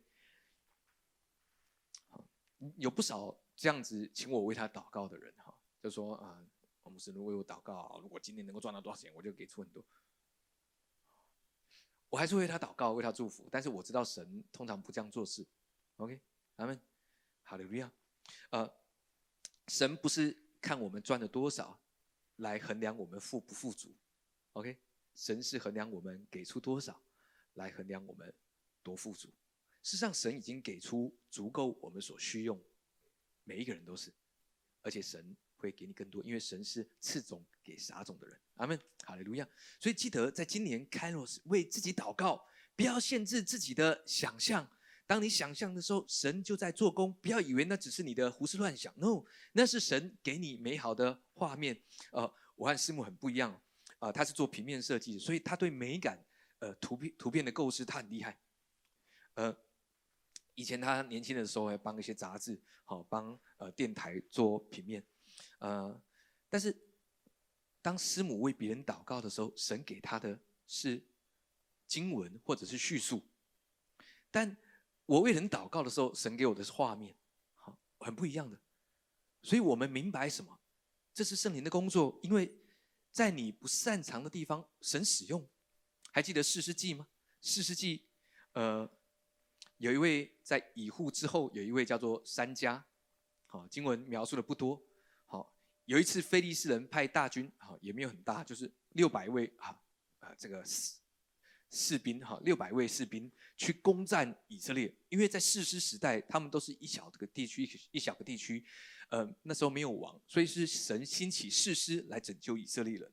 [2.77, 6.49] 有不少这样子请我为他祷告的人，哈，就说啊，
[6.85, 9.85] 我们神为我祷告，如果今年能够赚到多少钱，我就给出很多。
[12.09, 15.45] 我还是为他祷告，为他祝福，但是我知道神通常不这样做事。
[15.97, 16.21] OK，
[16.55, 16.81] 阿门，
[17.43, 17.93] 哈利路亚。
[18.51, 18.73] 呃，
[19.67, 21.81] 神不是看我们赚了多少
[22.37, 23.93] 来衡量我们富不富足。
[24.53, 24.79] OK，
[25.17, 27.03] 神是衡量我们给出多少
[27.55, 28.33] 来衡量我们
[28.85, 29.29] 多富足。
[29.83, 32.63] 事实上，神已经给出足够我们所需用，
[33.49, 34.13] 每一个人都是，
[34.83, 35.35] 而且神。
[35.61, 38.39] 会给你更多，因为神是赐种给撒种的人。
[38.59, 39.45] 阿门，哈利路亚。
[39.81, 42.41] 所以记得在今年开罗斯为自己祷告，
[42.77, 44.71] 不要限制自己的想象。
[45.05, 47.13] 当你想象的时候，神就在做工。
[47.15, 51.77] 不要以为那只是你的胡思乱想，no，那是神给你美好的画面。
[52.13, 53.61] 呃，我和师母很不一样
[53.99, 56.25] 啊，他是做平面设计的，所以他对美感，
[56.61, 58.39] 呃，图片图片的构思他很厉害。
[59.35, 59.53] 呃，
[60.59, 65.07] 以前他年轻的时候还帮一些杂志，好帮呃电台做平面。
[65.61, 66.03] 呃，
[66.51, 66.77] 但是
[67.81, 71.01] 当师母为别人祷告的时候，神给他的是
[71.87, 73.19] 经文或者是叙述；
[74.33, 74.57] 但
[75.07, 77.15] 我为人祷告的时候，神给我的是画面，
[77.55, 78.59] 好，很不一样的。
[79.43, 80.59] 所以我们明白什么？
[81.15, 82.53] 这是圣灵的工作，因为
[83.13, 85.49] 在你不擅长的地方，神使用。
[86.11, 87.07] 还记得四世纪吗？
[87.41, 88.09] 四世纪，
[88.55, 88.91] 呃，
[89.79, 92.85] 有一位在以户之后，有一位叫做三家，
[93.47, 94.81] 好，经文描述的不多。
[95.25, 99.69] 好有一次，菲利斯人派大军，好，也没有很大，就是六百位，啊，
[100.19, 100.97] 啊，这个士
[101.71, 104.93] 士兵，哈，六百位士兵去攻占以色列。
[105.09, 108.65] 因为在士师时代，他们都是一小个地区，一小个地区，
[109.11, 113.13] 呃，那时候没有王，所以是神兴起士师来拯救以色列人。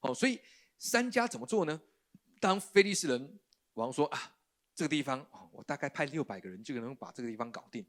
[0.00, 0.40] 好，所以
[0.78, 1.80] 三家怎么做呢？
[2.40, 3.38] 当菲利斯人
[3.74, 4.37] 王说啊，
[4.78, 7.84] 这个地方，我大概派六百个人就能把这个地方搞定，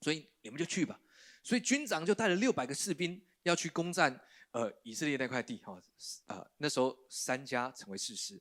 [0.00, 1.00] 所以你们就去吧。
[1.42, 3.20] 所以军长就带了六百个士兵。
[3.44, 5.80] 要去攻占呃以色列那块地哈
[6.26, 8.38] 啊那时候三家成为事实，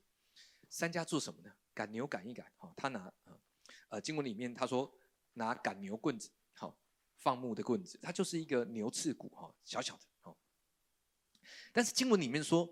[0.67, 1.51] 三家做什么呢？
[1.73, 3.39] 赶牛赶一赶哈，他拿啊
[3.87, 4.91] 呃经文里面他说
[5.33, 6.77] 拿赶牛棍子好
[7.15, 10.35] 放牧的棍子，它就是一个牛刺骨哈小小的哈，
[11.71, 12.69] 但是经文里面说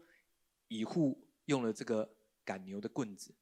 [0.67, 3.33] 以户用了这个赶牛的棍子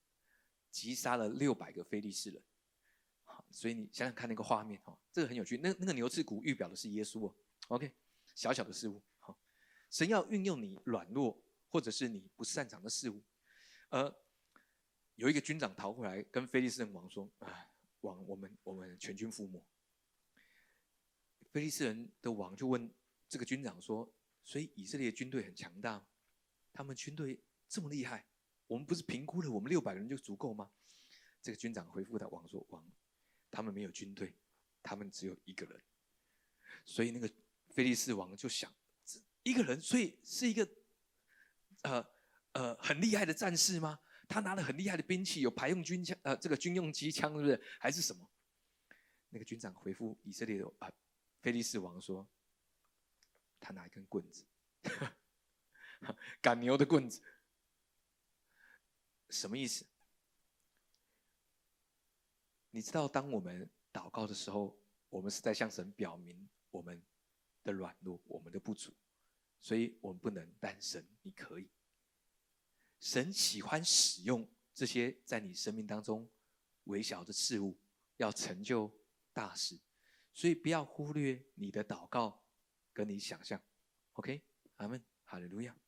[0.73, 2.41] 击杀了六百个非利士人，
[3.25, 7.35] 好，所以你想想看那个画面哦，这个很有趣，那那个牛刺骨预表的是耶稣哦
[7.67, 7.93] ，OK。
[8.33, 9.37] 小小的事物，好，
[9.91, 13.21] 神要运用你软弱或者是你不擅长的事物。
[13.89, 14.11] 呃，
[15.13, 17.69] 有一个军长逃回来，跟菲利斯人王说：“啊，
[18.01, 19.63] 王，我们我们全军覆没。”
[21.51, 22.91] 菲利斯人的王就问
[23.29, 24.11] 这个军长说
[24.43, 26.03] ：“所以以色列军队很强大，
[26.73, 28.25] 他们军队这么厉害，
[28.73, 30.69] 我们不是评估了我们六百个人就足够吗？”
[31.41, 32.85] 这个军长回复他王说：“王，
[33.51, 34.35] 他们没有军队，
[34.81, 35.81] 他们只有一个人，
[36.85, 37.29] 所以那个。”
[37.73, 38.71] 菲利士王就想，
[39.41, 40.69] 一个人，所以是一个
[41.81, 42.05] 呃
[42.51, 43.99] 呃很厉害的战士吗？
[44.27, 47.59] 他拿了很厉害的兵器，有排用军枪，呃，这个军用机枪，是不是？
[47.79, 48.29] 还是什么？
[49.29, 50.91] 那个军长回复以色列的啊，
[51.41, 52.29] 菲利士王说，
[53.59, 54.45] 他拿一根棍子，
[56.43, 57.23] 赶牛的棍子，
[59.33, 59.85] 什么意思？
[62.69, 64.77] 你知道，当我们祷告的时候，
[65.09, 67.01] 我们是在向神表明我们
[67.63, 68.93] 的软弱，我们的不足，
[69.59, 71.69] 所以我们不能，但神你可以。
[72.99, 76.29] 神喜欢使用这些在你生命当中
[76.85, 77.77] 微小的事物，
[78.17, 78.91] 要成就
[79.33, 79.79] 大事，
[80.33, 82.43] 所以不要忽略你的祷告
[82.93, 83.61] 跟你想象。
[84.13, 84.41] OK，
[84.77, 85.82] 阿门，哈利路亚。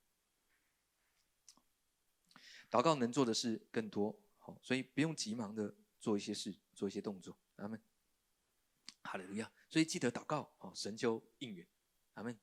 [2.75, 6.53] 祷告能做的事更多，好，所以不用急忙的做一些事。
[6.73, 7.81] 做一些动作，阿门，
[9.01, 9.49] 哈利路亚。
[9.69, 11.65] 所以记得祷告，哦，神就应允，
[12.15, 12.37] 阿门。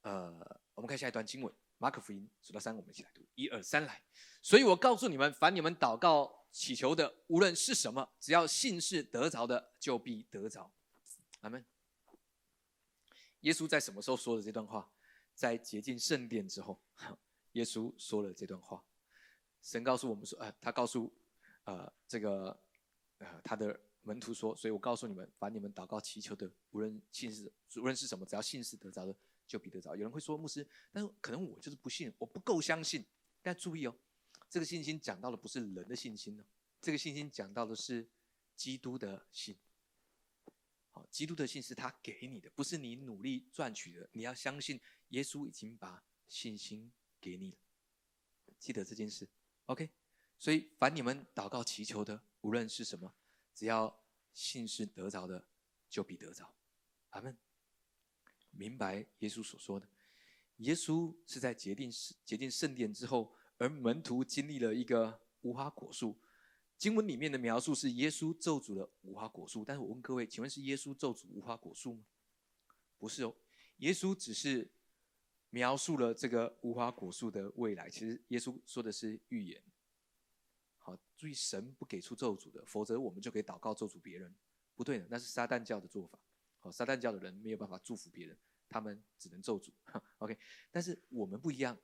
[0.00, 4.02] 呃，我们看下一段经文，马可福音数到三，我们一起来读，一二三，来。
[4.42, 10.72] 所以我告诉你们，凡你们祷告祈求的，无论是什么，只要信是得着的，就必得着，
[11.42, 11.64] 阿门。
[13.42, 14.90] 耶稣在什么时候说的这段话？
[15.32, 16.82] 在洁净圣殿之后，
[17.52, 18.84] 耶稣说了这段话。
[19.62, 21.12] 神告诉我们说，呃，他告诉，
[21.64, 22.58] 呃，这个。
[23.20, 29.12] 呃，他的门徒说：“所以我告诉你们，凡你们祷告祈求的，无论信是无论是什么，只要信是得着的，
[29.44, 33.04] 就必得着。”有人会说：“牧师，但是可能我就是不信，我不够相信。”
[33.42, 33.98] 但注意哦，
[34.48, 36.44] 这个信心讲到的不是人的信心呢，
[36.80, 38.08] 这个信心讲到的是
[38.54, 39.58] 基督的信。
[40.92, 44.08] 好，基督的信是他给你的，不是你努力赚取的。
[44.12, 47.58] 你要相信耶稣已经把信心给你了，
[48.60, 49.28] 记得这件事。
[49.68, 49.90] OK，
[50.38, 52.22] 所以凡你们祷告祈求的。
[52.40, 53.14] 无论是什么，
[53.52, 54.02] 只要
[54.32, 55.46] 信是得着的，
[55.90, 56.54] 就必得着。
[57.10, 57.36] 阿门。
[58.50, 59.86] 明白耶稣所说的，
[60.58, 61.90] 耶稣是在决定
[62.24, 66.18] 决定圣殿之后，而门徒经历了一个无花果树。
[66.78, 72.06] 经文里面的描述是耶稣咒诅了无花果树，但是我问各位，请问是耶稣咒诅无花果树吗？
[72.96, 73.36] 不是哦，
[73.78, 74.70] 耶稣只是
[75.50, 77.88] 描述了这个无花果树的未来。
[77.88, 79.62] 其实耶稣说的是预言。
[80.78, 84.34] 好注意，神不给出咒诅的，否则我们就可以祷告咒诅别人，
[84.74, 86.18] 不对的，那是撒旦教的做法。
[86.60, 88.36] 好，撒旦教的人没有办法祝福别人，
[88.68, 89.70] 他们只能咒诅。
[90.18, 90.38] OK，
[90.70, 91.78] 但是我们不一样，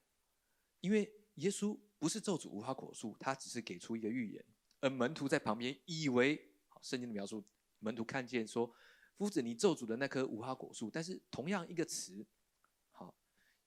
[0.80, 4.44] 因为耶稣不是咒诅无花果树，他只是给出一个预言，
[4.80, 7.44] 而门徒在旁边以为，好圣经的描述，
[7.80, 8.74] 门徒看见说，
[9.18, 12.26] 夫子你咒诅的那棵无花果树，但是同样一个词，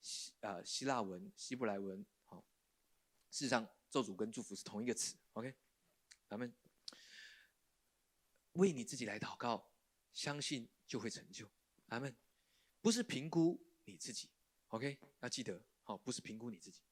[0.00, 2.44] 希呃希腊文、希伯来文，好，
[3.30, 3.68] 事实上。
[3.90, 5.54] 咒诅跟祝福是同一个词，OK，
[6.28, 6.54] 咱们
[8.52, 9.72] 为你自己来祷告，
[10.12, 11.48] 相信就会成就，
[11.86, 12.14] 咱们
[12.82, 14.28] 不是评估你自己
[14.66, 16.82] ，OK，要记得，好，不是评估你自己。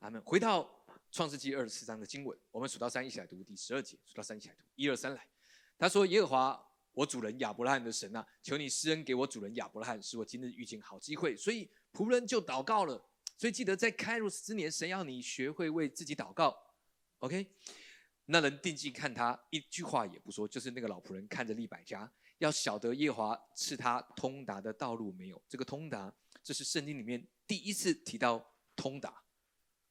[0.00, 5.28] 咱们回到创世纪二十四章的经文，我们数到三一起来读第十二节，数到三一起来读，一二三来。
[5.78, 13.04] 他说：“耶和华我主人亚伯拉罕的神啊，求你施恩给我主人亚伯拉罕，使我今日遇见好机会。”所以仆人就祷告了。
[13.36, 16.56] 所以记得在开罗斯之年，神要你学会为自己祷告
[17.18, 17.50] ，OK？
[18.26, 25.42] 那人定睛看他，一句话也不说，就是那个老仆人看着利百加，要晓得耶华赐他通达的道路没有？
[25.48, 29.22] 这个通达，这是圣经里面第一次提到通达。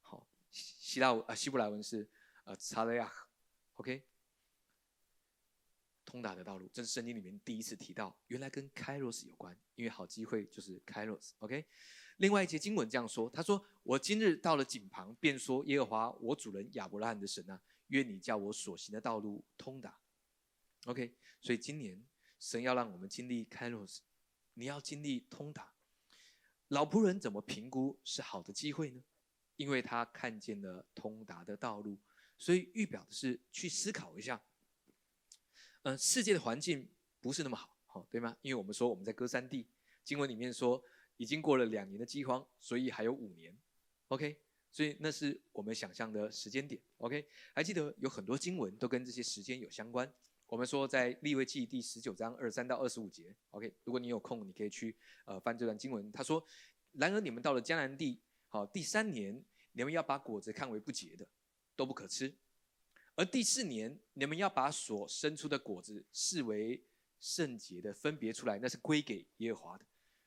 [0.00, 2.08] 好，希腊啊希伯来文是
[2.44, 3.12] 呃查雷亚
[3.74, 4.02] ，OK？
[6.14, 11.66] 通达的道路，这是圣经里面第一次提到，原来跟开罗斯有关，因为好机会就是开罗斯，OK？
[12.18, 19.98] 另外一节经文这样说：“他说，我今日到了井旁，便说：耶和华，我主人亚伯拉罕的神啊，愿你叫我所行的道路通达。
[20.84, 22.00] ”OK，所以今年
[22.38, 24.00] 神要让我们经历开罗斯，
[24.52, 25.74] 你要经历通达。
[26.68, 29.02] 老仆人怎么评估是好的机会呢？
[29.56, 31.98] 因为他看见了通达的道路，
[32.38, 34.40] 所以预表的是去思考一下。
[35.84, 36.86] 嗯，世界的环境
[37.20, 38.36] 不是那么好，好对吗？
[38.42, 39.66] 因为我们说我们在歌山地，
[40.02, 40.82] 经文里面说。
[41.16, 43.56] 已经过了两年的饥荒，所以还有五年
[44.08, 44.36] ，OK，
[44.68, 47.24] 所以那是我们想象的时间点，OK，
[47.54, 50.12] 还记得有很多经文都跟这些时间有相关。
[50.48, 56.10] 我们说在立位记第十九章二三到二十五节，OK，如果你有空，你可以去呃翻这段经文。
[56.10, 56.44] 他说
[56.90, 61.24] ：“然而你们到了迦南地，好，第三年你们要把果子看为不洁的，
[61.76, 62.28] 都不可吃；
[63.16, 66.82] 而第四年你们要把所生出的果子视为
[67.20, 69.84] 圣洁的，分别出来，那是归给耶和华的。”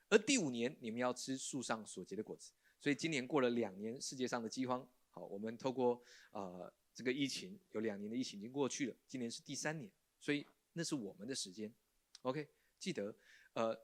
[0.09, 2.51] 而第五年，你们要吃树上所结的果子。
[2.79, 11.73] 所以今年过了两年，世界上的饥荒，好，我们透过呃这个疫情，有两年的疫情已经过去了，今年是第三年，所以那是我们的时间。
[12.21, 12.47] OK，
[12.79, 13.13] 记得，
[13.53, 13.77] 呃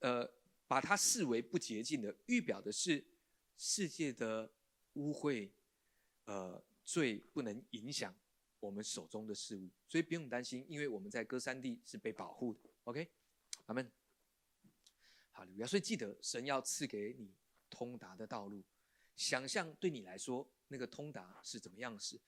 [0.00, 0.30] 呃，
[0.66, 3.02] 把它视为不洁净的，预表的是
[3.56, 4.52] 世界的
[4.94, 5.48] 污秽，
[6.24, 8.14] 呃，罪不能影响
[8.62, 12.70] 我们手中的事物，所以不用担心，因为我们在歌山地是被保护的。
[12.84, 13.10] OK，
[13.66, 13.90] 阿门。
[15.32, 17.34] 好，所以记得神要赐给你
[17.68, 18.62] 通达的道路。
[19.16, 22.20] 想象对你来说，那个通达是怎么样式？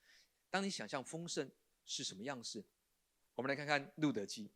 [0.49, 1.49] 当你想象丰盛
[1.85, 2.61] 是什么样式？
[3.33, 4.51] 我们来看看路德记。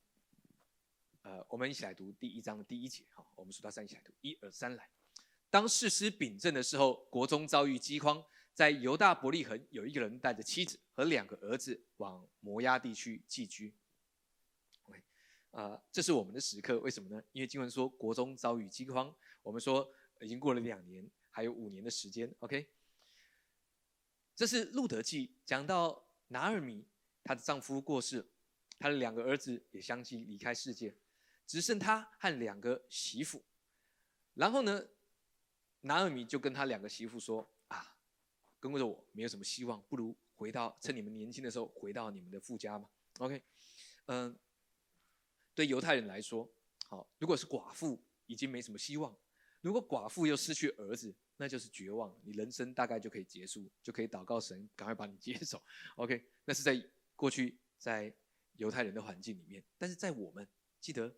[1.21, 3.05] 呃，我们一起来读第一章的第一节。
[3.13, 4.89] 好，我们数到三一起来读，一二三来。
[5.49, 8.21] 当士师秉政的时候，国中遭遇饥荒，
[8.53, 13.73] 在犹大伯利恒有一个人带着妻子和两个儿子往摩押地区寄居。
[14.83, 15.01] OK，
[15.51, 17.23] 啊，这是我们的时刻，为什么呢？
[17.31, 19.89] 因为经文说国中遭遇饥荒，我们说
[20.21, 21.09] 已经过了两年。
[21.31, 22.67] 还有五年的时间，OK。
[24.35, 26.85] 这是路德记讲到拿尔米，
[27.23, 28.27] 她的丈夫过世，
[28.77, 30.97] 她的两个儿子也相继离开世界，
[31.45, 33.41] 只剩她和两个媳妇。
[34.33, 34.87] 然后呢，
[35.81, 37.49] 拿尔米就跟他两个媳妇说：“，
[38.59, 42.89] 跟着我没有什么希望，不如回到趁你们年轻的时候回到你们的父家吧。
[43.19, 43.41] ”OK，
[44.05, 44.37] 嗯，
[45.55, 46.49] 对犹太人来说，
[46.87, 49.17] 好，如果是寡妇，已经没什么希望。
[49.61, 55.61] 如果寡妇又失去儿子，那就是绝望，你人生大概就可以结束，就可以祷告神赶快把你接走。
[55.97, 56.81] OK，那是在
[57.15, 58.13] 过去在
[58.53, 60.47] 犹太人的环境里面，但是在我们
[60.79, 61.13] 记得，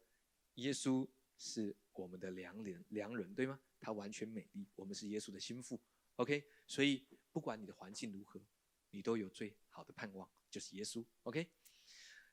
[0.56, 3.60] 耶稣是我们的良人，良人对吗？
[3.80, 5.80] 他完全美丽，我们是耶稣的心腹。
[6.22, 8.42] OK，所以不管你的环境如何，
[8.90, 11.06] 你都有最好的盼望，就是耶稣。
[11.24, 11.50] OK，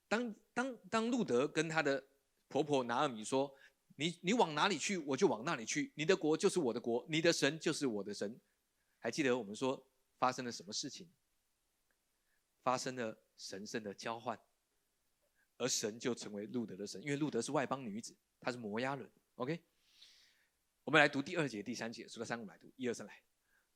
[0.09, 2.09] 当当当路德跟他的
[2.49, 3.55] 婆婆拿尔米说。
[4.01, 5.91] 你你往哪里去，我就往那里去。
[5.97, 8.41] 你的国就是我的国，你的神就是我的神。
[9.01, 9.84] 还记得我们说
[10.20, 11.09] 发生了什么事情？
[12.62, 14.39] 发生了神圣的交换，
[15.57, 19.11] 而神就成为路德的神，因为路德是外邦女子，她是摩押人。
[19.34, 19.61] OK，
[20.84, 23.20] 我们来读第二节、第三节，数到三五来读，一二三来。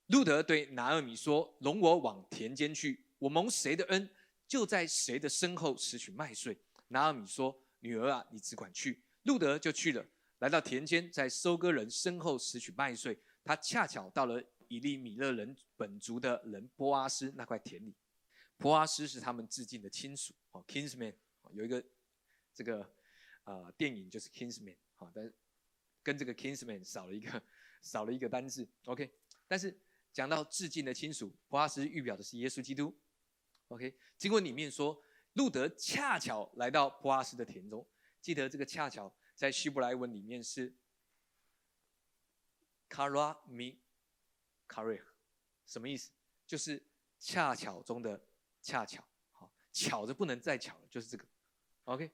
[0.08, 4.10] 路德对拿尔米说：“容我往田间去，我蒙谁的恩，
[4.46, 10.04] 就在谁的身后拾取麦穗。”拿尔米说：“女儿啊，你只管去。”路德就去了，
[10.40, 13.18] 来到田间，在收割人身后拾取麦穗。
[13.44, 17.94] 他恰巧到了以利米勒人本族的人波阿斯那块田里。
[18.58, 21.14] 波阿斯是他们致敬的亲属，哦，Kinsman，
[21.52, 21.82] 有一个
[22.54, 22.88] 这个
[23.44, 25.32] 呃电影就是 Kinsman，好，但
[26.02, 27.42] 跟这个 Kinsman 少了一个
[27.80, 29.10] 少了一个单字，OK。
[29.48, 29.76] 但是
[30.12, 32.94] 讲到致敬的亲属，普阿斯预表的是耶稣基督
[33.68, 33.96] ，OK。
[34.18, 35.02] 经文里面说，
[35.32, 37.86] 路德恰巧来到普阿斯的田中。
[38.20, 40.72] 记得这个恰巧在希伯来文里面是
[42.88, 43.78] “kara mi
[44.68, 45.02] kare”，
[45.66, 46.12] 什么意思？
[46.46, 46.80] 就是
[47.18, 48.22] 恰巧中的
[48.60, 49.02] 恰巧，
[49.32, 51.24] 好，巧的不能再巧了，就是这个。
[51.84, 52.10] OK，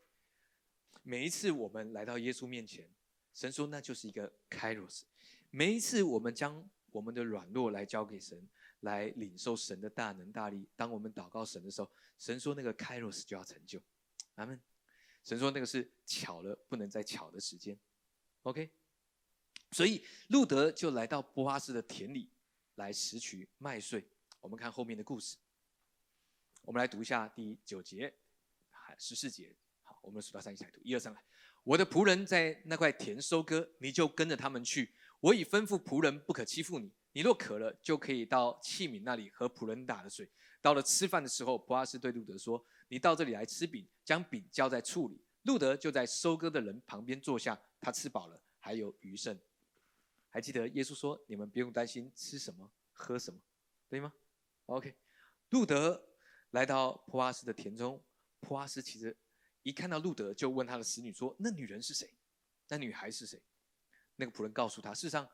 [1.03, 2.89] 每一次我们来到耶稣面前，
[3.35, 5.03] 神说那就是一个 kairos。
[5.51, 6.67] 每一次我们将
[6.99, 8.37] 我们的软弱来交给神，
[8.81, 10.69] 来领受神的大能大力。
[10.75, 11.89] 当我们祷告神的时候，
[12.19, 13.81] 神说那个 kairos 就要成就。
[14.35, 14.61] 阿门。
[15.23, 17.79] 神说那个是巧了不能再巧的时间
[18.43, 18.69] ，OK，
[19.71, 22.33] 所以路德就来到波阿斯的田里
[22.75, 24.05] 来拾取麦穗。
[24.41, 25.37] 我们看后面的故事，
[26.63, 28.13] 我们来读一下第九节，
[28.71, 29.55] 还十四节。
[29.83, 31.23] 好，我们数到三一起来读，一二三来。
[31.63, 34.93] 我的仆人在那块田收割，你就跟着他们去。
[35.21, 36.93] 我已吩咐仆人不可欺负你。
[37.13, 40.31] 你若渴了，就可以到器皿那里喝仆人打的水。
[40.61, 42.65] 到了吃饭的时候，普阿斯对路德说。
[42.91, 45.21] 你到这里来吃饼，将饼浇在醋里。
[45.43, 49.39] 路德就在收割的人旁边坐下，他吃饱了，还有余剩。
[50.31, 53.39] 还记得耶稣说：“你们不用担心吃什么、喝什么，
[53.89, 54.13] 对吗
[54.67, 54.95] ？”OK。
[55.51, 56.03] 路德
[56.53, 58.03] 来到普阿斯的田中，
[58.41, 59.17] 普阿斯其实
[59.63, 62.15] 一看到路德，就问他的使女说：“那女人是谁？
[62.69, 63.43] 那女孩是谁？”
[64.21, 65.29] 那个仆人告诉他：“事实上，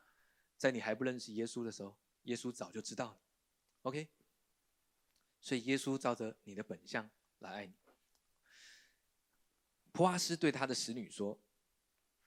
[0.57, 3.19] 在你还不认识耶稣的时候，耶稣早就知道了。
[3.81, 4.07] ”OK。
[5.41, 7.09] 所以耶稣照着你的本相。
[7.39, 7.73] 来爱你。
[9.91, 11.39] 普阿斯对他的使女说：“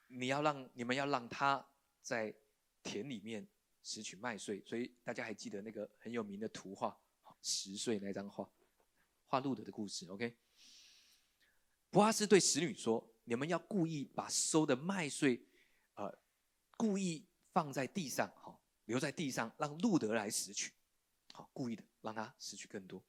[0.09, 1.67] 你要让你们要让他
[2.03, 2.35] 在
[2.83, 3.49] 田里面
[3.83, 7.01] 拾取麦穗。”所以大家还记得那个很有名的图画
[7.41, 8.49] “十岁”那张画，
[9.27, 10.07] 画路德的故事。
[10.07, 10.37] OK。
[11.91, 15.48] 普阿斯对使女说：“你们要故意把收的麦穗，
[16.79, 20.73] 故意放在地上，好留在地上，让路德来拾取，
[21.33, 23.05] 好故意的让他拾取更多。”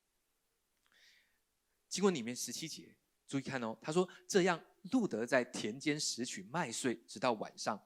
[1.87, 2.93] 经文里面十七节，
[3.27, 3.77] 注意看哦。
[3.81, 4.61] 他说：“这样，
[4.91, 7.81] 路德在田间拾取麦穗，直到晚上，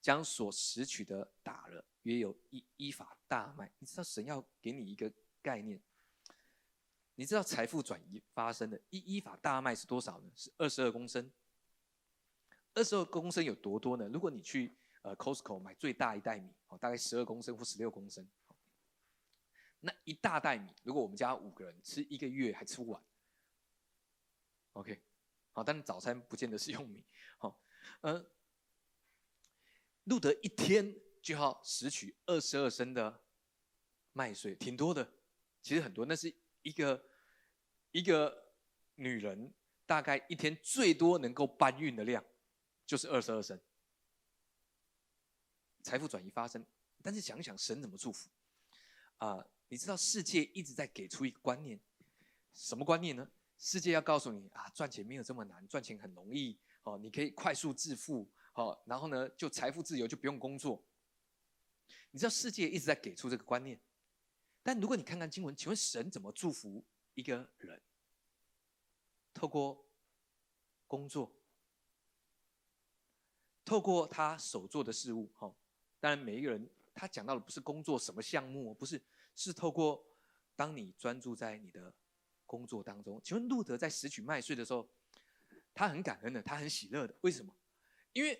[0.00, 3.70] 将所拾取的打了，约有一一法大麦。
[3.78, 5.12] 你知道神要给你一个
[5.42, 5.80] 概念？
[7.14, 10.30] 你知道财富转移发生的一一法大麦是多少呢？
[10.34, 11.30] 是二十二公升。
[12.74, 14.08] 二十二公升有多多呢？
[14.08, 18.28] 如果你去呃 Costco 买最大一袋米，哦，大概十二公升或十六公升。
[19.80, 23.04] 那一大袋米，如果我们家五个人吃一个月还吃不完。
[24.74, 25.02] OK，
[25.52, 27.02] 好，但早餐不见得是用米。
[27.36, 27.60] 好，
[28.02, 28.24] 呃，
[30.04, 33.24] 路德一天就要拾取二十二升的
[34.12, 35.12] 麦穗，挺多的，
[35.60, 36.06] 其实很多。
[36.06, 36.32] 那是
[36.62, 37.04] 一个
[37.90, 38.54] 一个
[38.94, 39.52] 女人
[39.84, 42.24] 大概一天最多能够搬运的量，
[42.86, 43.60] 就是二十二升。
[45.82, 46.64] 财富转移发生，
[47.02, 48.28] 但是想想神怎么祝福
[49.18, 49.44] 啊？
[49.68, 51.80] 你知道世界一直在给出一个观念，
[52.54, 53.30] 什么观念呢？
[53.58, 60.84] 世界要告诉你啊，赚钱没有这么难，赚钱很容易哦，你可以快速致富哦，然后呢就财富自由，就不用工作。
[62.10, 63.80] 你知道世界一直在给出这个观念，
[64.62, 67.80] 但如果你看看经文，请问神怎么祝福一个人？
[69.32, 69.88] 透过
[70.86, 71.32] 工作，
[73.64, 75.54] 透过他所做的事物，哈，
[76.02, 79.00] 当然每一个人他讲到的不是工作什么项目，不是。
[79.34, 80.04] 是透过
[80.54, 81.90] 当你专注在你的
[82.44, 84.86] 工作当中，请问路德在拾取麦穗的时候，
[85.72, 87.56] 他很感恩的，他很喜乐的，为什么？
[88.12, 88.38] 因为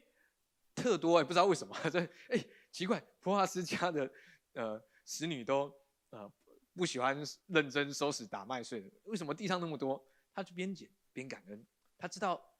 [0.74, 1.98] 特多也不知道为什么， 这
[2.28, 4.12] 哎奇怪，普华斯家的
[4.52, 5.74] 呃使女都
[6.10, 6.30] 呃
[6.74, 10.04] 不喜欢认真收拾打麦穗的，为什么地上那么多？
[10.34, 12.54] 他就边捡边感恩，他知道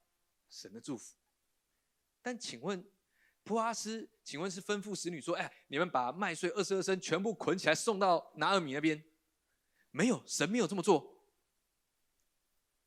[0.48, 1.14] 神的祝福。
[2.22, 2.82] 但请问？
[3.44, 9.02] 普阿斯，请问是吩咐使女说：“哎，你们把麦穗二十二升全部捆起来，送到拿尔米那边。”
[9.90, 11.22] 没有，神没有这么做。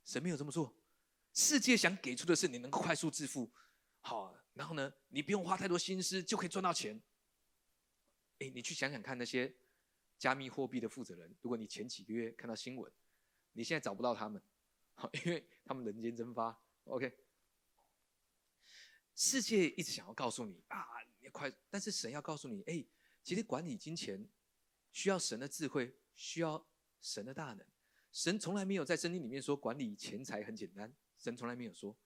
[0.04, 0.74] 神没有这么做。
[1.34, 3.52] 世界想给出的是你能够快速致富，
[4.00, 7.00] 好，然后呢，你不用花太多心思就可以赚到钱。
[8.40, 9.54] 哎，你去想想看，那些
[10.18, 12.92] 加密货币的负责人，如果你前几个月看到新闻，
[13.52, 14.42] 你现在找不到他们，
[14.94, 16.58] 好，因为他们人间蒸发。
[16.86, 17.25] OK。
[19.16, 20.86] 世界一直想要告诉你啊，
[21.22, 21.50] 你快！
[21.70, 22.86] 但是神要告诉你，哎，
[23.24, 24.30] 其实管理金钱
[24.92, 26.68] 需要神的智慧，需要
[27.02, 27.66] 神的大能。
[28.12, 31.98] 神从来没有在圣经里面说管理钱财很简单，神从来没有说。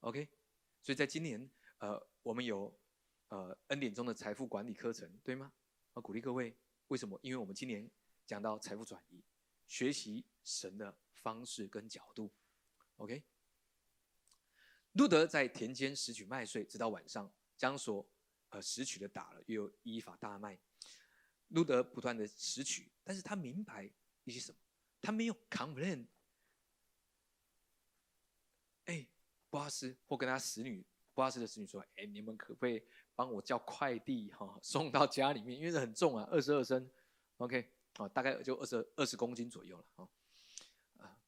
[0.00, 0.28] OK，
[0.80, 2.72] 所以在今年，呃，我们有
[3.28, 5.52] 呃恩典中的财富管理课程，对吗？
[5.94, 6.56] 我鼓励各位，
[6.88, 7.18] 为什么？
[7.22, 7.90] 因为我们今年
[8.24, 9.24] 讲到财富转移，
[9.66, 12.32] 学习神的方式跟角度。
[12.98, 13.24] OK。
[14.92, 18.06] 路德在田间拾取麦穗，直到晚上将所
[18.50, 20.58] 呃拾取的打了，又依法大卖。
[21.48, 23.90] 路德不断的拾取，但是他明白
[24.24, 24.58] 一些什么？
[25.00, 26.06] 他没有 complain。
[28.86, 29.06] 哎，
[29.50, 30.84] 布阿斯或跟他使女，
[31.14, 32.82] 布阿斯的使女说：“哎，你们可不可以
[33.14, 35.58] 帮我叫快递哈， 送到家里面？
[35.58, 36.90] 因为这很重啊，二十二升
[37.36, 40.08] ，OK，啊，大概就二十二十公斤左右了啊。”
[41.04, 41.22] 啊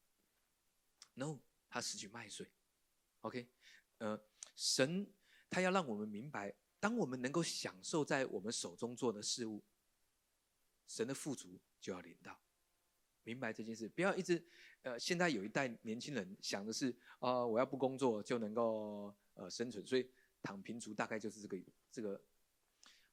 [1.15, 1.39] ，No，
[1.69, 2.51] 他拾取麦穗。
[3.25, 3.49] OK，
[3.99, 4.21] 呃，
[4.55, 5.11] 神
[5.49, 9.63] 他要让我们明白，当我们能够享受在我们手中做的事物，
[10.87, 12.39] 神的富足就要临到。
[13.23, 14.47] 明白这件事，不要一直，
[14.83, 20.07] 呃，现在有一代年轻人想的是，啊，我要不工作就能够呃生存，所以
[20.43, 21.59] 躺平族大概就是这个
[21.91, 22.23] 这个，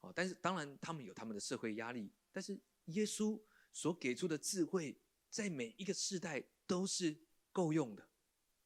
[0.02, 3.42] 哦，但是当然他们有他们的社会压力，但是耶稣
[3.72, 5.00] 所给出的智慧，
[5.30, 7.18] 在每一个世代都是
[7.54, 8.06] 够用的。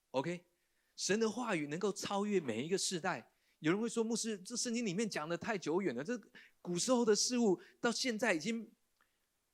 [0.09, 0.43] OK。
[0.95, 3.29] 神的话语能够超越每一个世代。
[3.59, 6.19] 有人会说：“牧师，这圣经里面讲的太久远了，这
[6.61, 8.69] 古时候的事物到现在已经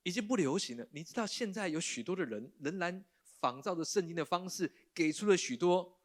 [0.03, 3.05] 已经不流行了。”你知道，现在有许多的人仍然
[3.39, 5.97] 仿照着圣经的方式，给出了许多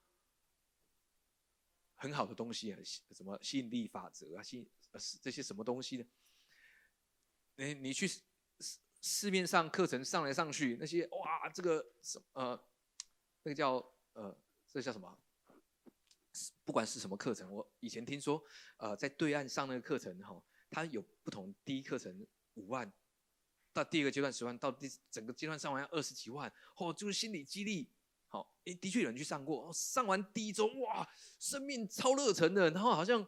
[1.97, 2.78] 很好的东西啊，
[3.12, 4.68] 什么吸引力法则啊，吸
[5.20, 6.05] 这些什么东西呢？
[7.57, 8.22] 你你去市
[9.01, 12.59] 市面上课程上来上去，那些哇，这个什呃，
[13.43, 13.74] 那个叫
[14.12, 14.37] 呃，
[14.68, 15.18] 这叫什么？
[16.67, 18.43] 不管是什么课程，我以前听说，
[18.79, 21.55] 呃，在对岸上那个课程哈，它有不同。
[21.64, 22.93] 第一课程五万，
[23.73, 27.89] 到第二个阶段十万，到第整个阶段上完要二十几万，哦，就是心理激励。
[28.27, 31.09] 好，诶，的确有人去上过，上完第一周，哇，
[31.39, 33.25] 生命超热忱的，然后好像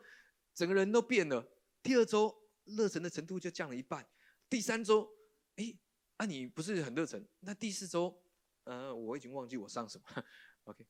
[0.53, 1.49] 整个人都变了。
[1.81, 4.05] 第二周热忱的程度就降了一半，
[4.51, 5.09] 第三周，
[5.55, 5.79] 哎，
[6.17, 8.21] 啊你不是很热忱，那第四周，
[8.65, 10.05] 呃，我已经忘记我上什么。
[10.65, 10.85] OK，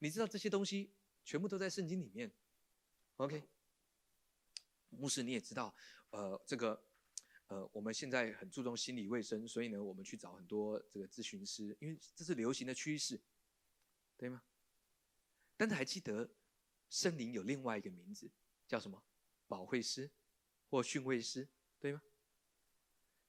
[0.00, 0.92] 你知道这些东西？
[1.24, 2.30] 全部都在圣经里面
[3.16, 3.42] ，OK。
[4.90, 5.74] 牧师你也知道，
[6.10, 6.84] 呃，这个，
[7.46, 13.18] 呃，我们现在很注重心理卫生，所以呢，我们去找很多这个咨询师，因为这是流行的趋势，
[14.18, 14.42] 对吗？
[15.56, 16.28] 但是还记得
[16.90, 18.30] 圣灵有另外一个名字，
[18.66, 19.02] 叫什么？
[19.46, 20.10] 保惠师
[20.68, 21.48] 或训慰师，
[21.80, 22.02] 对吗？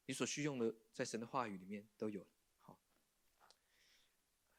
[0.06, 2.28] 你所需用的，在神的话语里面都有。
[2.60, 2.78] 好，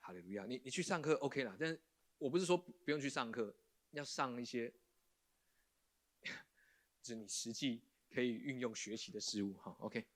[0.00, 0.46] 哈利路亚。
[0.46, 1.78] 你你去上课 OK 了，但是。
[2.18, 3.54] 我不是说不用去上课，
[3.90, 4.72] 要上一些
[7.02, 9.54] 是你实际可以运用学习的事物。
[9.54, 10.06] 哈，OK，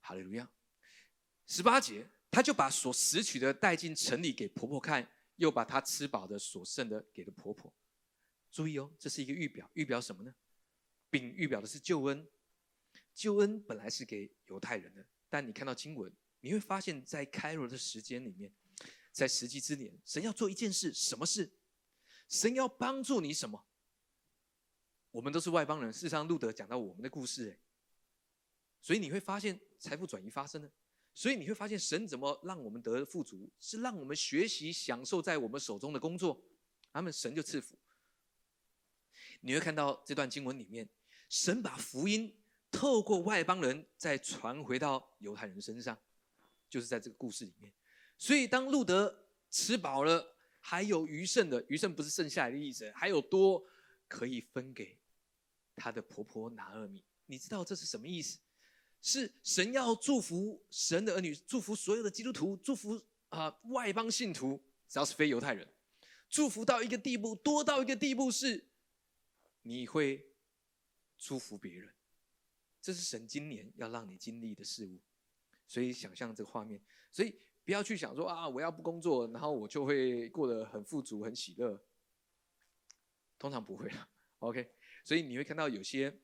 [0.00, 0.48] 哈利路亚。
[1.46, 7.72] 十八节，他就把所拾取的带进城里给婆婆看，又把他吃饱的所剩的给了婆婆。
[8.50, 10.34] 注意哦，这是一个预表，预表什么呢？
[11.10, 12.26] 饼预表的是救恩，
[13.12, 18.52] 救恩本来是给犹太人的，但你看到经文，你会发现在开罗的时间里面，
[19.14, 21.48] 在时机之年，神要做一件事，什么事？
[22.28, 23.64] 神要帮助你什么？
[25.12, 27.58] 我们都是外邦人，事实上路德讲到我们的故事，哎，
[28.82, 30.70] 所以你会发现财富转移发生了。
[31.14, 36.44] 所以你会发现，神怎么让我们得富足，是让我们学习享受在我们手中的工作，
[36.90, 37.78] 他们神就赐福。
[39.40, 40.88] 你会看到这段经文里面，
[41.28, 42.36] 神把福音
[42.72, 45.96] 透过外邦人再传回到犹太人身上，
[46.68, 47.72] 就是在这个故事里面。
[48.16, 53.64] 所以当路德吃饱了，还有余剩的，余剩不是剩下来的意思，还有多
[54.08, 54.98] 可以分给
[55.76, 57.04] 他的婆婆拿二米。
[57.26, 58.38] 你知道这是什么意思？
[59.00, 62.98] 是神要祝福神的儿女，祝福所有的基督徒，祝福
[63.28, 65.68] 啊外邦信徒，只要是非犹太人，
[66.30, 68.66] 祝福到一个地步，多到一个地步是，
[69.60, 70.26] 你会
[71.18, 71.92] 祝福别人，
[72.80, 74.98] 这是神今年要让你经历的事物。
[75.66, 76.80] 所以想象这个画面，
[77.12, 81.82] 所以不要去想说啊，我要不工作，然后我就会过得很富足、很喜乐。
[83.38, 84.08] 通常不会了
[84.38, 84.70] ，OK。
[85.04, 86.16] 所以你会看到有些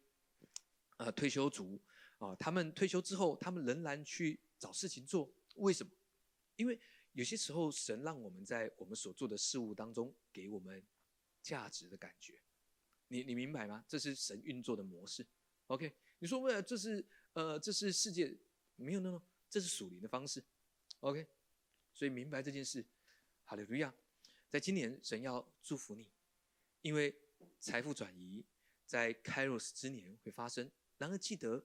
[0.98, 1.80] 呃退休族。
[2.18, 5.90] 啊，他们退休之后，他们仍然去找事情做，为什么？
[6.56, 6.78] 因为
[7.12, 10.86] 有些时候，神让我们在我们所做的事物当中，给我们
[11.40, 12.38] 价值的感觉。
[13.08, 13.82] 你你明白吗？
[13.88, 15.26] 这是神运作的模式。
[15.68, 18.36] OK，你说为了这是呃，这是世界
[18.76, 20.44] 没有那种，这是属灵的方式。
[21.00, 21.26] OK，
[21.92, 22.84] 所以明白这件事，
[23.44, 23.92] 哈利路亚。
[24.48, 26.10] 在今年，神要祝福你，
[26.82, 27.14] 因为
[27.58, 28.44] 财富转移
[28.86, 30.70] 在开罗斯之年会发生。
[30.98, 31.64] 然而记得。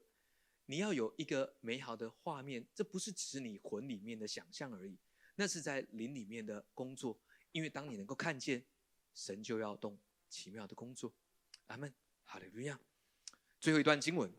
[0.68, 4.98] 你要有一个美好的画面，这不是只是你魂里面的想象而已，
[5.36, 7.16] 那是在灵里面的工作。
[7.52, 8.66] 因为当你能够看见，
[9.14, 9.96] 神就要动
[10.28, 11.14] 奇妙的工作。
[11.68, 12.80] 阿门，哈利路亚。
[13.60, 14.34] 最后一段经文，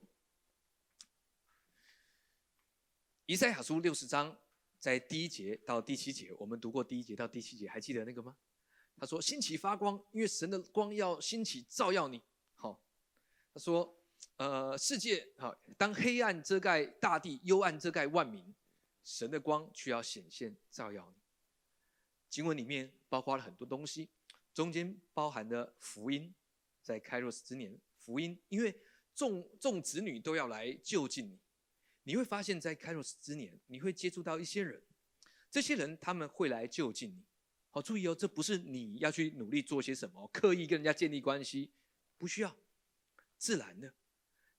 [3.26, 4.36] 以赛亚书六十章，
[4.86, 8.36] 在第一节到第七节，我们读过第一节到第七节，还记得那个吗？
[8.96, 12.22] 他说：“兴起发光，因为神的光要兴起照耀你。”
[12.54, 12.80] 好，
[13.52, 13.92] 他说。
[14.36, 18.54] 呃，世界好，当黑暗遮盖大地，幽暗遮盖万民，
[19.02, 21.22] 神的光却要显现照耀你。
[22.28, 24.08] 经文里面包括了很多东西，
[24.54, 26.32] 中间包含了福音，
[26.80, 28.78] 在开若斯之年，福音，因为
[29.14, 31.38] 众众子女都要来就近你，
[32.06, 34.80] 你会发现在开罗斯之年，你会接触到一些人，
[35.50, 37.24] 这些人他们会来就近你。
[37.68, 41.72] 好，注意哦，这不是你要去努力做些什么，刻意跟人家建立关系，
[42.16, 42.56] 不需要，
[43.36, 43.92] 自然的。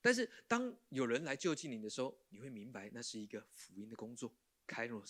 [0.01, 4.35] 但是当有人来救济你的时候，你会明白那是一个福音的工作，
[4.67, 5.01] 开若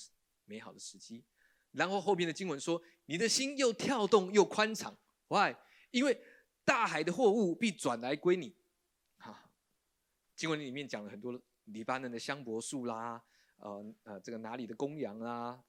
[0.46, 1.26] 美好的时机。
[1.72, 4.96] 然后后边的经文说：“你的心又跳动又宽敞
[5.28, 5.56] ，Why？
[5.90, 6.22] 因为
[6.64, 8.56] 大海的货物必转来归你。”
[9.18, 9.52] 哈，
[10.36, 13.24] 经文里面讲了很多黎巴嫩的香柏树啦，
[13.58, 15.64] 呃呃，这个哪里的公羊啊，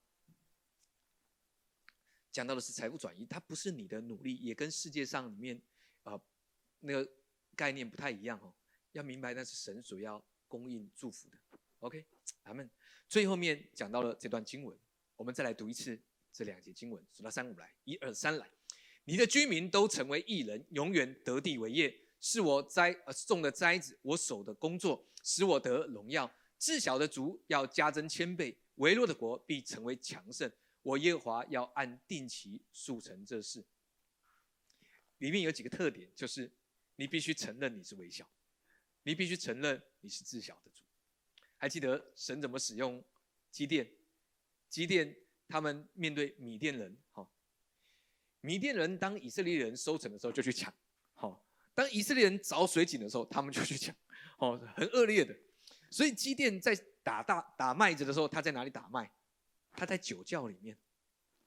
[2.30, 5.60] 讲到的是财富转移，它不是你的努力，也跟世界上里面
[6.02, 6.20] 呃
[6.80, 7.08] 那个
[7.56, 8.52] 概念不太一样哦。
[8.92, 11.38] 要明白那是神所要供应祝福的
[11.80, 12.06] ，OK，
[12.42, 12.68] 咱们
[13.08, 14.76] 最后面讲到了这段经文，
[15.14, 16.00] 我们再来读一次
[16.32, 18.50] 这两节经文，数到三五来，一二三来，
[19.04, 26.30] 你的居民都成为异人，永远得地为业，是我栽呃种的栽子，我手的工作，使我得荣耀。
[26.58, 30.50] 至小的族要加增千倍，微弱的国必成为强盛。
[30.82, 33.64] 我耶和华要按定期速成这事。
[35.18, 36.50] 里面有几个特点，就是
[36.96, 38.28] 你必须承认你是微小。
[39.04, 40.82] 你必须承认你是自小的主。
[41.56, 43.02] 还记得神怎么使用
[43.50, 43.90] 基甸？
[44.68, 45.16] 基甸
[45.48, 47.26] 他们面对米甸人，哈，
[48.40, 50.72] 米甸人当以色列人收成的时候就去抢，
[51.14, 51.47] 好，
[51.78, 53.94] 当以色列人找水井的时候，他们就去抢，
[54.38, 55.32] 哦，很恶劣的。
[55.92, 56.74] 所以基甸在
[57.04, 59.08] 打大打麦子的时候，他在哪里打麦？
[59.70, 60.76] 他在酒窖里面，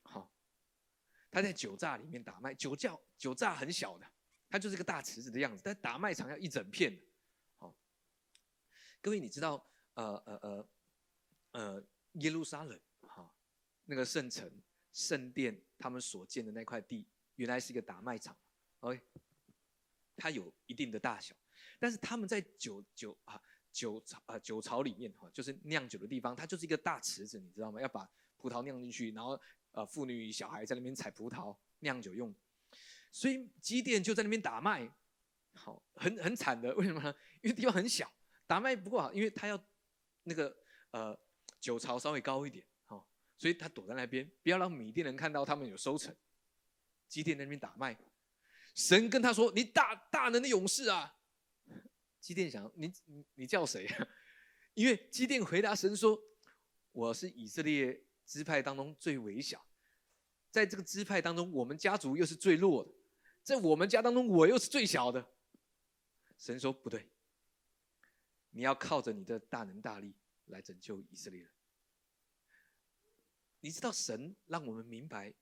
[0.04, 0.32] 好，
[1.30, 2.54] 他在酒榨里面打麦。
[2.54, 4.10] 酒窖酒榨很小的，
[4.48, 6.98] 它就是个大池子的样子，但打麦场要一整片。
[7.58, 7.76] 好
[9.02, 9.62] 各位，你知道，
[9.96, 10.70] 呃呃呃，
[11.52, 13.30] 呃，耶路撒冷哈，
[13.84, 14.50] 那个圣城
[14.94, 17.06] 圣殿，他们所建的那块地，
[17.36, 18.34] 原来是一个打麦场
[18.80, 19.02] ，OK，
[20.22, 21.36] 它有一定的大小，
[21.80, 23.42] 但是他们在酒酒啊
[23.72, 27.82] 酒槽啊酒槽里面哈，就是酿酒的地方，它就是一个大池子，你知道吗？
[27.82, 28.08] 要把
[28.38, 29.40] 葡萄酿进去，然后
[29.72, 32.32] 呃妇女小孩在那边采葡萄酿酒用，
[33.12, 34.88] 所以基甸就在那边打麦，
[35.56, 36.76] 好，很很惨的。
[36.76, 37.16] 为什么呢？
[37.42, 38.12] 因为地方很小，
[38.46, 39.60] 打麦不够好，因为他要
[40.26, 40.56] 那个
[40.92, 41.20] 呃
[41.60, 43.10] 酒槽稍微高一点，好，
[43.40, 46.16] 所以他躲在那边，不要让米甸人看到他们有收成。
[47.08, 47.98] 基甸那边打麦，
[48.74, 51.18] 神跟他说：“你大大能的勇士啊！”
[52.20, 54.08] 基甸想：“你你你叫谁啊？”
[54.74, 56.18] 因为基甸回答神说
[56.92, 59.66] ：“我是以色列支派当中最微小，
[60.50, 62.92] 在这个支派当中，我们家族又是最弱的，
[63.44, 65.34] 在我们家当中，我又是最小的。”
[66.38, 67.12] 神说：“不对，
[68.52, 70.16] 你要靠着你的大能大力
[70.46, 71.52] 来拯救以色列人。
[73.60, 75.34] 你知道神让我们明白。”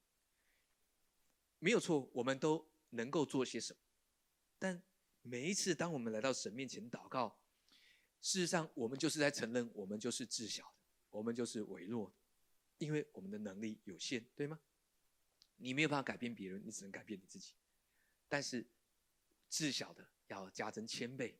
[1.62, 3.80] 没有错，我们都能够做些什么，
[4.58, 4.82] 但
[5.22, 7.40] 每一次当我们来到神面前祷告，
[8.22, 10.74] 事实上我们就是在承认我们就是至小的，
[11.10, 12.16] 我们就是微弱的，
[12.78, 14.60] 因为我们的能力有限，对吗？
[15.58, 17.54] 你没有办法改变别人，你只能改变你自己。
[18.28, 18.66] 但是
[19.50, 21.38] 至小的要加增千倍，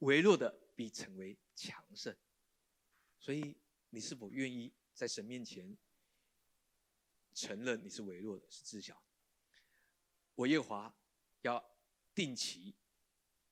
[0.00, 2.14] 微弱的必成为强盛。
[3.18, 3.56] 所以
[3.88, 5.76] 你是否愿意在神面前
[7.32, 9.02] 承认你是微弱的，是至小？
[10.34, 10.94] 我耶华
[11.42, 11.64] 要
[12.14, 12.74] 定期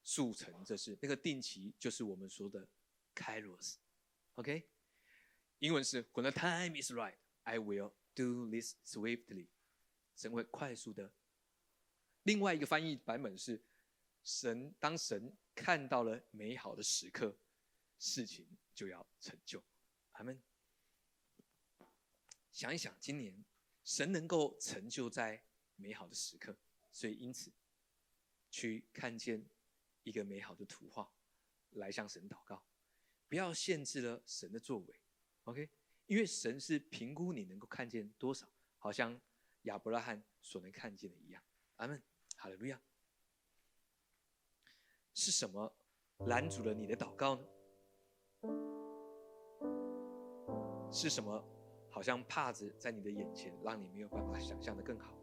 [0.03, 2.69] 速成这事，那个定期就是我们说的
[3.15, 4.69] Kairos，OK？
[5.61, 9.49] 英文是 When the time is right, I will do this swiftly。
[10.17, 11.13] 神会快速的。
[12.25, 13.63] 另外一个翻译版本是
[14.25, 17.37] 神当神看到了美好的时刻，
[17.99, 19.63] 事情就要成就。
[20.13, 20.43] 阿门。
[22.51, 23.45] 想一想，今年
[23.85, 25.45] 神能够成就在
[25.77, 26.57] 美好的时刻。
[26.93, 27.51] 所以，因此，
[28.51, 29.45] 去看见
[30.03, 31.11] 一个美好的图画，
[31.71, 32.63] 来向神祷告，
[33.29, 35.01] 不要限制了神的作为
[35.45, 35.71] ，OK？
[36.07, 38.47] 因为神是评估你能够看见多少，
[38.79, 39.19] 好像
[39.63, 41.43] 亚伯拉罕所能看见的一样。
[41.77, 42.03] 阿门，
[42.37, 42.79] 哈利路亚。
[45.15, 45.75] 是什么
[46.27, 47.47] 拦阻了你的祷告呢？
[50.93, 51.43] 是什么
[51.89, 55.17] 好像帕子在你的眼前，让你没有办法想象的更好？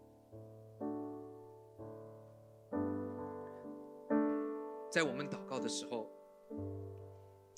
[4.89, 6.09] 在我们祷告的时候，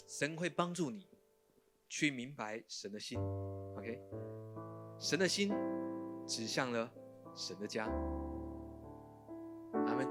[0.05, 1.07] 神会帮助你
[1.88, 3.17] 去明白神的心
[3.77, 4.01] ，OK？
[4.99, 5.53] 神的心
[6.27, 6.91] 指向了
[7.34, 7.86] 神的家，
[9.73, 10.05] 阿门。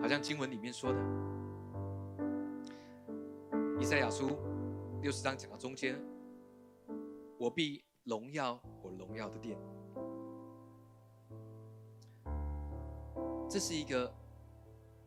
[0.00, 0.98] 好像经文里面说的，
[3.78, 4.38] 以赛亚书
[5.02, 6.02] 六十章讲到中间，
[7.38, 9.58] 我必荣耀我荣耀的殿，
[13.46, 14.10] 这是一个。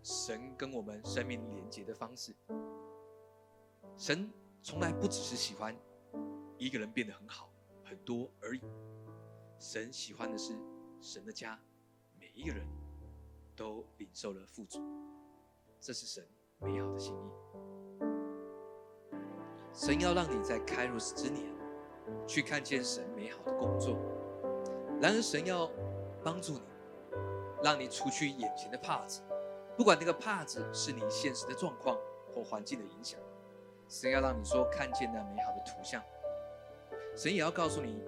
[0.01, 2.33] 神跟我们生命连接的方式，
[3.97, 4.31] 神
[4.63, 5.75] 从来不只是喜欢
[6.57, 7.49] 一个人变得很好、
[7.83, 8.61] 很多而已。
[9.59, 10.57] 神喜欢的是
[11.01, 11.59] 神的家，
[12.17, 12.65] 每一个人
[13.55, 14.81] 都领受了富足，
[15.81, 16.25] 这是神
[16.59, 17.29] 美好的心意。
[19.73, 21.45] 神要让你在开罗斯之年
[22.25, 23.97] 去看见神美好的工作，
[25.01, 25.69] 然而神要
[26.23, 26.61] 帮助你，
[27.61, 29.21] 让你除去眼前的帕子。
[29.79, 33.17] 不管那个帕子是你现实的状况或环境的影响，
[33.87, 36.03] 神要让你说看见那美好的图像。
[37.15, 38.03] 神也要告诉你，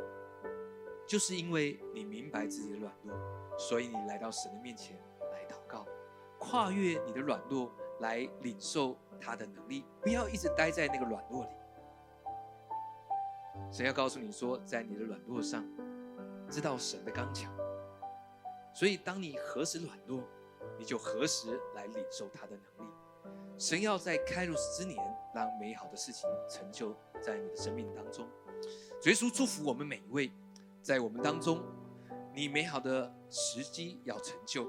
[1.08, 3.16] 就是因为你明白自己的软弱，
[3.58, 5.02] 所以你来到神的面前
[5.32, 5.88] 来祷告，
[6.38, 11.52] 跨越你的软弱来领受他的能力，不要一直待在那个软弱里。
[13.72, 15.66] 神要告诉你说，在你的软弱上，
[16.50, 17.50] 知道神的刚强。
[18.74, 20.22] 所以当你何时软弱？
[20.82, 22.92] 你就何时来领受他的能力？
[23.56, 25.00] 神要在开路之年，
[25.32, 28.28] 让美好的事情成就在你的生命当中。
[29.04, 30.32] 耶稣祝福我们每一位，
[30.82, 31.62] 在我们当中，
[32.34, 34.68] 你美好的时机要成就。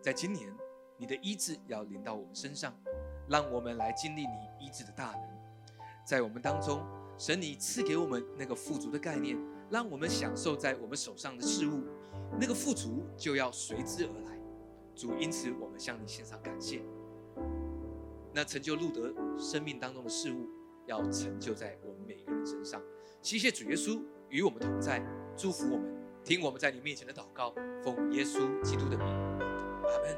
[0.00, 0.56] 在今年，
[0.96, 2.72] 你的医治要临到我们身上，
[3.28, 5.22] 让我们来经历你医治的大能。
[6.06, 6.86] 在我们当中，
[7.18, 9.36] 神你赐给我们那个富足的概念，
[9.68, 11.82] 让我们享受在我们手上的事物，
[12.38, 14.31] 那个富足就要随之而来。
[14.94, 16.82] 主，因此我们向你献上感谢。
[18.32, 20.48] 那成就路德生命当中的事物，
[20.86, 22.80] 要成就在我们每一个人身上。
[23.20, 25.04] 谢谢主耶稣与我们同在，
[25.36, 25.86] 祝福我们，
[26.24, 30.16] 听我们在你面前的祷告，奉耶稣基督的名，阿门。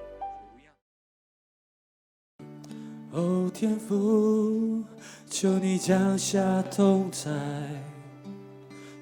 [3.16, 4.82] 哦，天父，
[5.26, 7.30] 求你降下同在，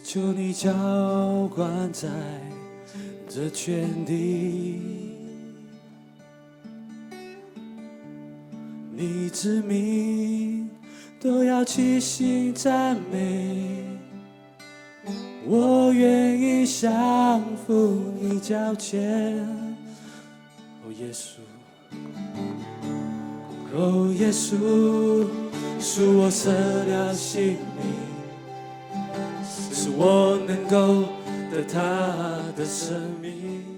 [0.05, 2.09] 求你浇灌在
[3.27, 5.12] 这全地。
[9.03, 10.71] 你之名
[11.21, 13.85] 都要齐心赞美，
[15.45, 19.41] 我愿意降服你脚前，
[20.85, 21.41] 哦耶稣，
[23.75, 25.27] 哦，耶稣，
[25.81, 26.53] 是我舍
[26.85, 27.83] 掉性命，
[29.73, 31.09] 使我能够
[31.51, 31.81] 得他
[32.57, 33.72] 的生命。